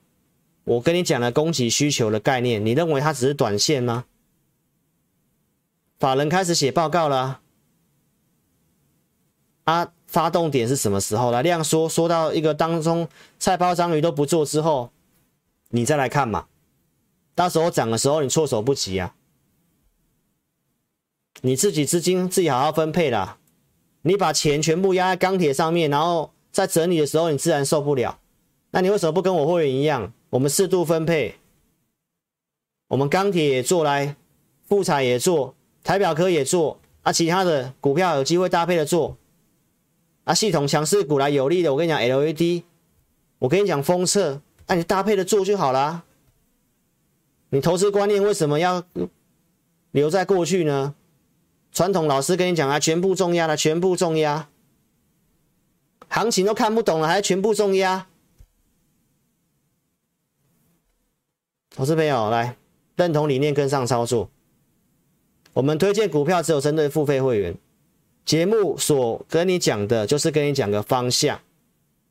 [0.65, 4.07] 我跟你讲了供给需求的概念，你认为它只是短线吗？
[5.99, 7.41] 法人开始写报告了，
[9.65, 11.31] 啊，发动点是什么时候？
[11.31, 13.07] 来量缩，缩到一个当中，
[13.39, 14.91] 菜包章鱼都不做之后，
[15.73, 16.47] 你再来看嘛。
[17.35, 19.15] 到时候涨的时候，你措手不及啊！
[21.41, 23.39] 你自己资金自己好好分配啦。
[24.03, 28.19] 你把钱全部压在钢铁上面，然后在整理的时候，你自然受不了。
[28.71, 30.13] 那你为什么不跟我会员一样？
[30.31, 31.37] 我们适度分配，
[32.89, 34.17] 我们钢铁也做来，
[34.67, 35.55] 富彩也做，
[35.85, 39.17] 台表科也做，啊，其他的股票有机会搭配的做，
[40.25, 42.63] 啊，系统强势股来有利的，我跟你讲 LED，
[43.39, 44.41] 我跟你讲封测，
[44.73, 46.03] 那、你搭配的做就好啦。
[47.51, 48.83] 你投资观念为什么要
[49.91, 50.95] 留在过去呢？
[51.73, 54.49] 传统老师跟你讲啊，全部重压了，全部重压，
[56.09, 58.07] 行情都看不懂了，还全部重压。
[61.77, 62.57] 投资朋友来
[62.97, 64.31] 认同理念，跟上操作。
[65.53, 67.55] 我们推荐股票只有针对付费会员。
[68.25, 71.39] 节目所跟你讲的就是跟你讲个方向。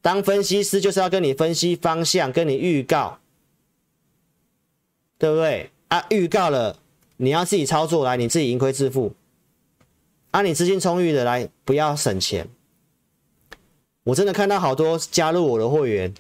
[0.02, 3.20] 当分析师就是要跟你分析方向，跟你预告，
[5.18, 5.70] 对不对？
[5.90, 6.80] 啊，预告了，
[7.18, 9.14] 你要自己操作来，你自己盈亏自负。
[10.32, 12.48] 啊，你资金充裕的来，不要省钱。
[14.04, 16.14] 我真的看到好多加入我的会员，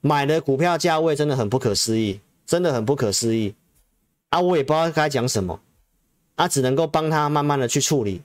[0.00, 3.54] 买的股票价位真的很不可思议，真的很不可思议。
[4.28, 5.60] 啊，我也不知道该讲什么，
[6.36, 8.22] 啊，只能够帮他慢慢的去处理。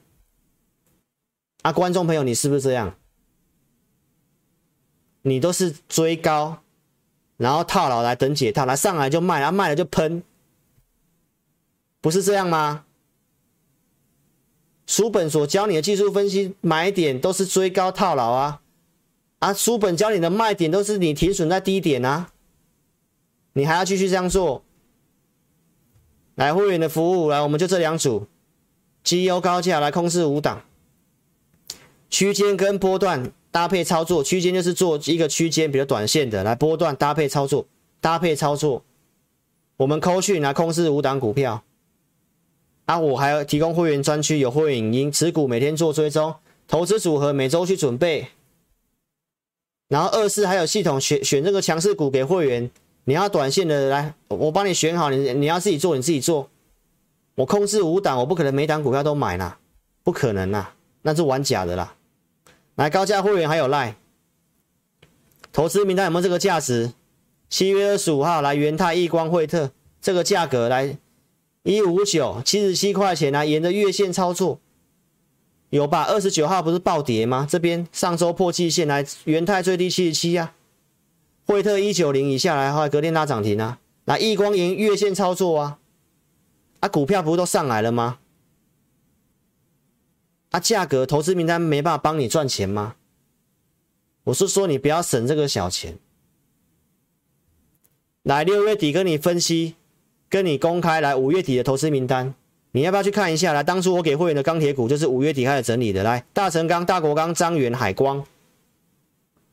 [1.63, 2.95] 啊，观众朋友，你是不是这样？
[5.27, 6.63] 你都是追高，
[7.35, 10.23] 然后套牢来等解套，来上来就卖，然后卖了就喷，
[11.99, 12.85] 不是这样吗？
[14.85, 18.61] 书本所教你的技术分析买点都是追高套牢啊，
[19.39, 22.31] 啊，书本教你的卖点都是你停损在低点啊，
[23.51, 24.63] 你还要继续这样做？
[26.35, 28.27] 来会员的服务，来我们就这两组，
[29.03, 30.63] 绩优高价来控制五档，
[32.09, 37.65] 区间跟波段搭配操作，区间就是做一个区间比较短线的，来波段搭配操作，
[37.99, 38.83] 搭配操作，
[39.77, 41.63] 我们扣讯来控制五档股票。
[42.85, 46.35] 啊，我还要提供会员专区，有会员影音，持股每天做追踪，
[46.67, 48.27] 投资组合每周去准备。
[49.87, 52.69] 然后二是还有系统选选这个强势股给会员，
[53.05, 56.47] 你要短线的来，我帮你选好，你你要自己做你自己做。
[57.33, 59.57] 我控制五档，我不可能每档股票都买啦，
[60.03, 61.95] 不可能啦，那是玩假的啦。
[62.77, 63.95] 来高价会员还有赖，
[65.51, 66.93] 投资名单有没有这个价值？
[67.49, 70.99] 七月二十五号来元泰、亿光、惠特这个价格来。
[71.63, 74.59] 一五九七十七块钱来，沿着月线操作
[75.71, 76.03] 有吧？
[76.03, 77.47] 二十九号不是暴跌吗？
[77.49, 80.53] 这边上周破季线来，元泰最低七十七啊，
[81.47, 83.79] 惠特一九零以下来，后来隔天拉涨停啊。
[84.05, 85.79] 来亿光沿月线操作啊，
[86.81, 88.19] 啊股票不是都上来了吗？
[90.57, 92.95] 啊价格投资名单没办法帮你赚钱吗？
[94.25, 95.97] 我是说你不要省这个小钱，
[98.23, 99.75] 来六月底跟你分析。
[100.29, 102.35] 跟你公开来五月底的投资名单，
[102.73, 103.53] 你要不要去看一下？
[103.53, 106.03] 来，当初我给会员的钢铁股就是五月底开始整理的。
[106.03, 108.27] 来，大成钢、大国钢、张源、海光，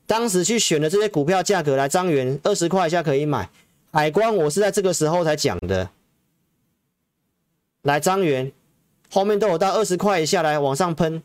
[0.04, 3.48] 当时去选的这些股票价格，来，张源二十块以下可以买，
[3.92, 5.90] 海光我是在这个时候才讲的。
[7.82, 8.50] 来，张源
[9.14, 11.22] 后面都有到二十块以下来往上喷，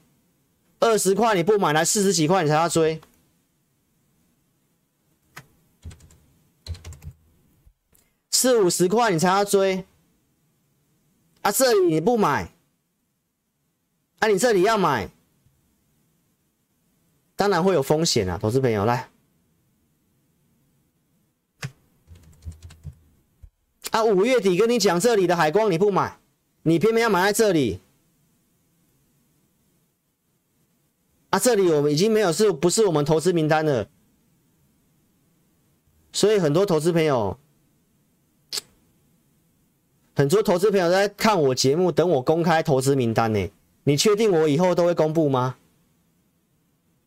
[0.79, 3.01] 二十块你不买，来四十几块你才要追。
[8.29, 9.87] 四五十块你才要追
[11.41, 11.51] 啊！
[11.51, 12.53] 这里你不买，
[14.19, 15.09] 啊，你这里要买，
[17.35, 18.37] 当然会有风险啊！
[18.37, 19.09] 投资朋友来，
[23.89, 26.18] 啊，五月底跟你讲这里的海光你不买，
[26.63, 27.79] 你偏偏要买在这里，
[31.29, 33.87] 啊，这里我们已经没有是不是我们投资名单了？
[36.11, 37.37] 所以很多投资朋友。
[40.15, 43.49] 很多投资朋友在看我节目，等我公开投资名单呢。
[43.85, 45.55] 你确定我以后都会公布吗？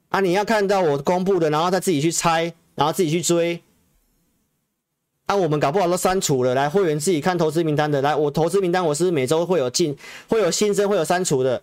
[0.09, 3.62] 啊，你要看到我公布的，然后再自己去猜，然后自己去追。
[5.26, 6.54] 啊，我们搞不好都删除了。
[6.54, 8.02] 来，会员自己看投资名单的。
[8.02, 9.96] 来，我投资名单我是每周会有进，
[10.28, 11.62] 会有新增，会有删除的。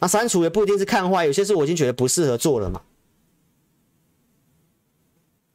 [0.00, 2.82] 啊，删除也不一定是看坏，有些是我已经觉得不适合做了嘛。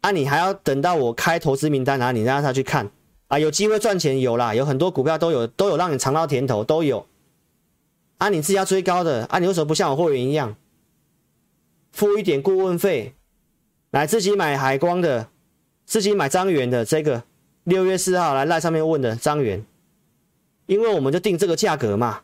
[0.01, 2.91] 啊、你还要等到我开投资名单，然后你让他去看
[3.27, 7.07] 啊，有机会赚钱有啦，有很多股票都有，都有让你尝到甜头，都有。
[8.19, 10.55] 啊，你自己要追高的啊，你为什么不像我会员一样，
[11.91, 13.15] 付一点顾问费，
[13.95, 15.29] 来自己买海光的，
[15.85, 17.23] 自己买张元的这个
[17.63, 19.65] 六月四号来赖上面问的张元，
[20.65, 22.23] 因为我们就定这个价格嘛。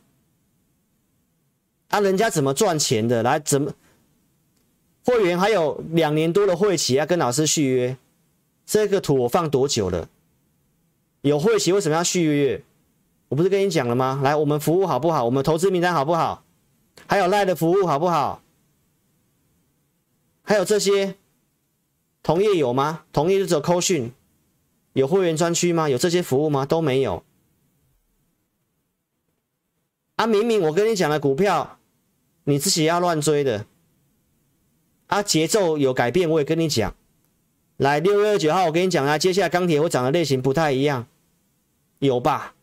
[1.87, 3.23] 啊，人家怎么赚钱的？
[3.23, 3.73] 来怎么？
[5.05, 7.95] 会员还有两年多的会期要跟老师续约，
[8.65, 10.09] 这个图我放多久了？
[11.21, 12.61] 有会期为什么要续约？
[13.29, 14.19] 我不是跟你讲了吗？
[14.21, 15.23] 来，我们服务好不好？
[15.23, 16.43] 我们投资名单好不好？
[17.07, 18.41] 还有赖的服务好不好？
[20.43, 21.15] 还有这些
[22.23, 23.03] 同业有吗？
[23.11, 24.13] 同业就只有扣讯，
[24.93, 25.89] 有会员专区吗？
[25.89, 26.65] 有这些服务吗？
[26.65, 27.23] 都没有。
[30.17, 31.79] 啊，明明我跟你讲的股票，
[32.43, 33.65] 你自己要乱追的。
[35.07, 36.93] 啊，节奏有改变，我也跟你讲。
[37.77, 41.07] 来，六月二十九号，我跟你讲啊，接下来钢铁会涨的类型不太一样，
[41.99, 42.53] 有吧？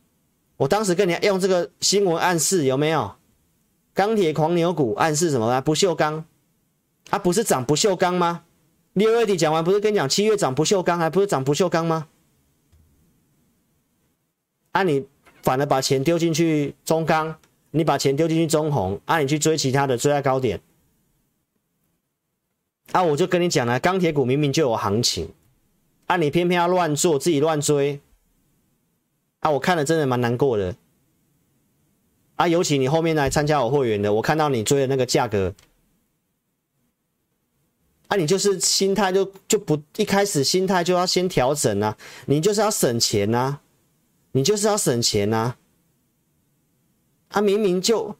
[0.58, 3.16] 我当时跟你用这个新闻暗示有没有？
[3.92, 5.60] 钢铁狂牛股暗示什么啊？
[5.60, 6.24] 不锈钢，
[7.10, 8.44] 啊，不是涨不锈钢吗？
[8.98, 12.08] 六月底讲完，不是跟你讲七月涨不锈钢，还不是涨不锈钢吗？
[14.72, 15.06] 啊，你
[15.42, 17.36] 反而把钱丢进去中钢，
[17.70, 20.60] 你把钱丢进去中红，啊，你去追其他的，追在高点。
[22.92, 25.30] 啊，我就跟你讲了，钢铁股明明就有行情，
[26.06, 28.00] 啊，你偏偏要乱做，自己乱追，
[29.40, 30.74] 啊，我看了真的蛮难过的，
[32.34, 35.54] 啊，尤其你后面来参加我会员的，我看到你追的那个价格，
[38.08, 41.96] 啊，你就是心态就就不一开始心态就要先调整啊，
[42.26, 43.60] 你就是要省钱啊，
[44.32, 45.56] 你就是要省钱啊，
[47.28, 48.16] 啊，明明就。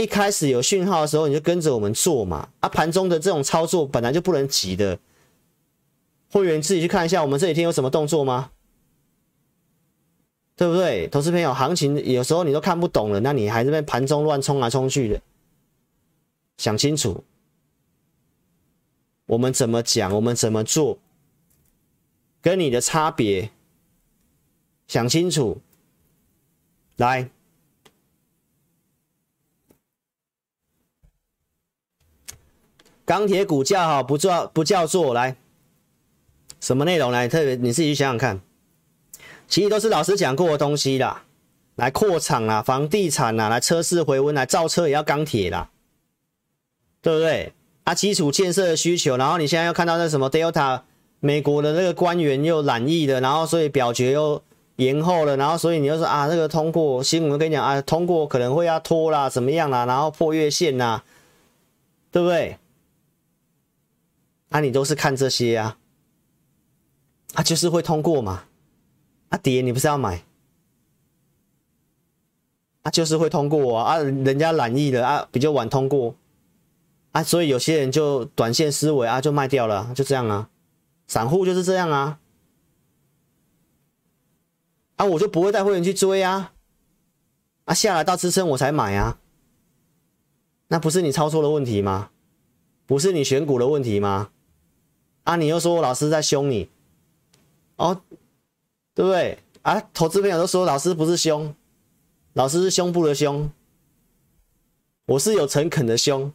[0.00, 2.48] 一开始有讯号的时候，你就跟着我们做嘛。
[2.60, 4.96] 啊，盘中的这种操作本来就不能急的，
[6.30, 8.52] 会员自己去看一下，我们这几天有什么动作吗？
[10.54, 11.08] 对不对？
[11.08, 15.20] 投资朋友，行情有时候你都看不懂了，那你还在那盘中乱冲来冲去的，
[16.58, 17.24] 想清楚，
[19.28, 20.98] 我们怎么讲，我们怎么做，
[22.40, 23.50] 跟你的差别，
[24.86, 25.60] 想清楚。
[26.96, 27.30] 来，
[33.04, 35.36] 钢铁股价哈不叫不叫做来，
[36.58, 37.28] 什么内容来？
[37.28, 38.40] 特别你自己去想想看。
[39.46, 41.24] 其实都是老师讲过的东西啦，
[41.76, 45.70] 来扩厂啦，房地产啦，来车市回温，来造车也要钢铁啦，
[47.02, 47.52] 对不对？
[47.88, 50.82] 啊，基础建设的需求，然后你现在又看到那什么 Delta，
[51.20, 54.42] 美国的那个官员又染疫的，然后所以表决又
[54.76, 61.00] 延后了，然后所以你又说啊，那个通过新闻跟你讲啊，通过可能会要拖啦，怎么样啦，然后破月线呐，
[62.12, 62.58] 对不对？
[64.50, 65.78] 啊，你都是看这些啊，
[67.32, 68.44] 啊，就是会通过嘛。
[69.30, 70.22] 啊，跌你不是要买？
[72.82, 76.14] 啊，就是会通过啊，啊，人家染疫了啊，比较晚通过
[77.12, 80.50] 啊，所以有些人就短线思维啊，就卖掉了，就这样啊，
[81.06, 82.20] 散户就是这样啊，
[84.96, 86.52] 啊，我就不会带会员去追啊，
[87.64, 89.18] 啊，下来到支撑我才买啊，
[90.68, 92.10] 那不是你操作的问题吗？
[92.86, 94.30] 不是你选股的问题吗？
[95.24, 96.70] 啊，你又说我老师在凶你，
[97.76, 98.02] 哦。
[98.94, 99.80] 对不对啊？
[99.94, 101.54] 投资朋友都说老师不是凶，
[102.32, 103.48] 老师是胸部的胸，
[105.06, 106.32] 我是有诚恳的胸，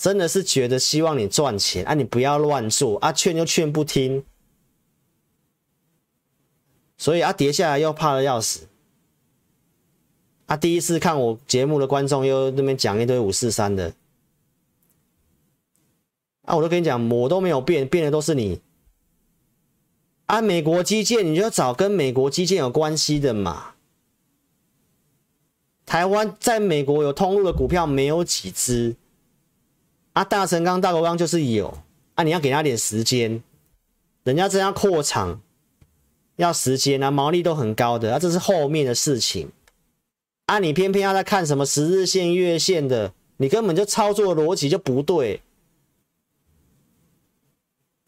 [0.00, 1.92] 真的是觉得希望你赚钱啊！
[1.92, 4.24] 你不要乱做啊，劝又劝不听，
[6.96, 8.66] 所以啊，跌下来又怕的要死
[10.46, 10.56] 啊！
[10.56, 13.92] 第一次看我节目的观众又那边讲一堆五四三的
[16.46, 18.62] 啊，我都跟你讲，我都没有变，变的都是你。
[20.24, 23.74] 啊，美国基建你就找跟美国基建有关系的嘛。
[25.84, 28.96] 台湾在美国有通路的股票没有几只，
[30.12, 31.78] 啊，大成钢、大国钢就是有，
[32.14, 33.42] 啊，你要给他点时间，
[34.24, 35.40] 人家这样扩厂
[36.36, 39.50] 要时间啊，毛利都很高的，啊，这是后面的事情，
[40.46, 45.40] 啊，你偏偏要在看什么十日线、月线的，你根本就操作逻辑就不对。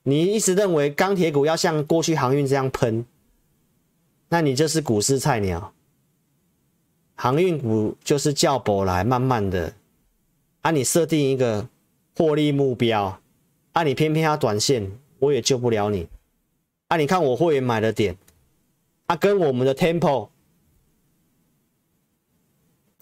[0.04, 3.06] 你一直认为钢铁股要像过去航运这样喷，
[4.30, 5.72] 那你就是股市菜鸟。
[7.14, 9.72] 航运股就是叫博来慢慢的，
[10.62, 11.68] 啊，你设定一个
[12.16, 13.20] 获利目标，
[13.72, 16.08] 啊，你偏偏要短线，我也救不了你。
[16.88, 18.16] 啊，你看我会员买的点，
[19.06, 20.28] 啊，跟我们的 Temple，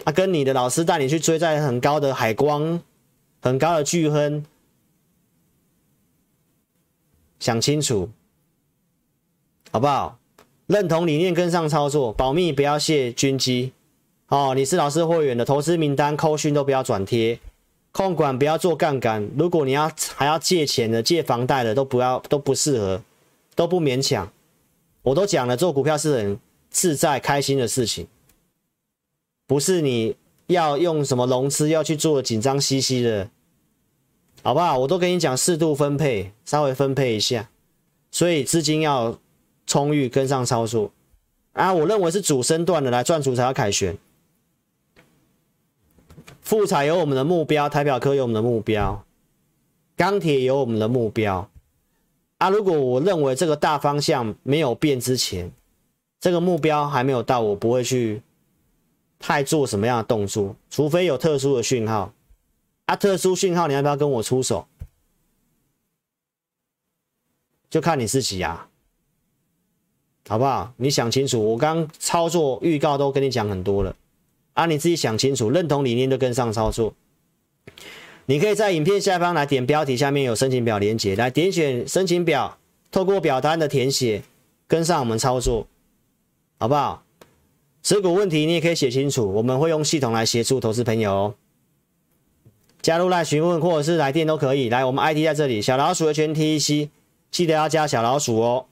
[0.04, 2.82] 啊，跟你的老师带你去追在很高的海光，
[3.40, 4.44] 很高的巨亨。
[7.40, 8.11] 想清楚，
[9.72, 10.18] 好不好？
[10.66, 13.72] 认同理念，跟上操作，保密不要泄军机。
[14.28, 17.40] 哦，你是老师会员的，投资名单扣讯都不要转贴，
[17.93, 19.28] 控管不要做杠杆。
[19.36, 23.03] 如果你要还要借钱的、借房贷的，都不要，都不适合，
[23.55, 24.30] 都不勉强。
[25.03, 26.38] 我都讲了，做股票是很
[26.70, 28.07] 自在开心的事情，
[29.47, 30.16] 不是你
[30.47, 33.28] 要用什么融资要去做紧张兮兮的。
[34.43, 34.78] 好不好？
[34.78, 37.51] 我都跟你讲，适度分配，稍微分配一下，
[38.11, 39.18] 所以资金要
[39.66, 40.91] 充裕，跟上操作
[41.53, 41.74] 啊！
[41.74, 43.99] 我认为是主升段的来赚主才要凯旋，
[46.51, 49.05] 富彩有我们的目标，台表科有我们的目标，
[49.96, 51.48] 钢铁有我们的目标
[52.38, 52.51] 啊！
[52.51, 55.53] 如果我认为这个大方向没有变之前，
[56.18, 58.20] 这个目标还没有到，我不会去
[59.20, 62.12] 太做什么样的动作，除非有特殊的讯号。
[62.86, 64.66] 啊，特殊讯号，你要不要跟我出手？
[67.70, 68.66] 就看你自己呀，
[70.26, 70.72] 好不好？
[70.78, 73.94] 你想清楚，我刚操作预告都跟你讲很多了，
[74.55, 76.92] 啊，你自己想清楚，认同理念就跟上操作。
[78.26, 82.59] 你可以在影片下方来点标题，下面有申请表连接，来点选申请表，
[82.90, 84.22] 透过表单的填写，
[84.68, 85.66] 跟上我们操作，
[86.59, 87.03] 好不好？
[87.82, 91.34] 持股问题你也可以写清楚，我们会用系统来协助投资朋友哦。
[92.82, 94.68] 加入来询问或者是来电都可以。
[94.68, 96.90] 来，我们 ID 在这里，小老鼠的全 T C，
[97.30, 98.66] 记得要加小老鼠哦。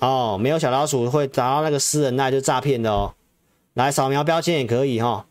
[0.00, 3.14] 哦，没有小老鼠会找到那个私人那就诈骗的哦。
[3.74, 5.24] 来，扫描标签也可以哈、哦。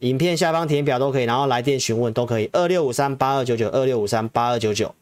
[0.00, 2.50] 影片下方填表都可以，然后来电询问都可以。
[2.52, 4.94] 二六五三八二九九，二六五三八二九九。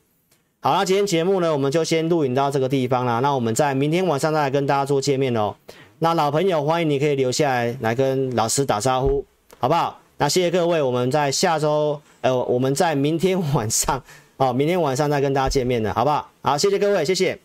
[0.60, 3.18] 好了，今天节目呢，我们就先录影到这个地方啦。
[3.18, 5.54] 那我们在明天晚上再来跟大家做见面哦。
[5.98, 9.24] 那老朋友欢迎你可以留下来，来跟老师打招呼，
[9.58, 9.98] 好不好？
[10.18, 14.00] 那谢谢各位，我们在下周，呃，我们在明天晚上
[14.36, 16.30] 哦，明天晚上再跟大家见面的，好不好？
[16.40, 17.43] 好，谢谢各位，谢谢。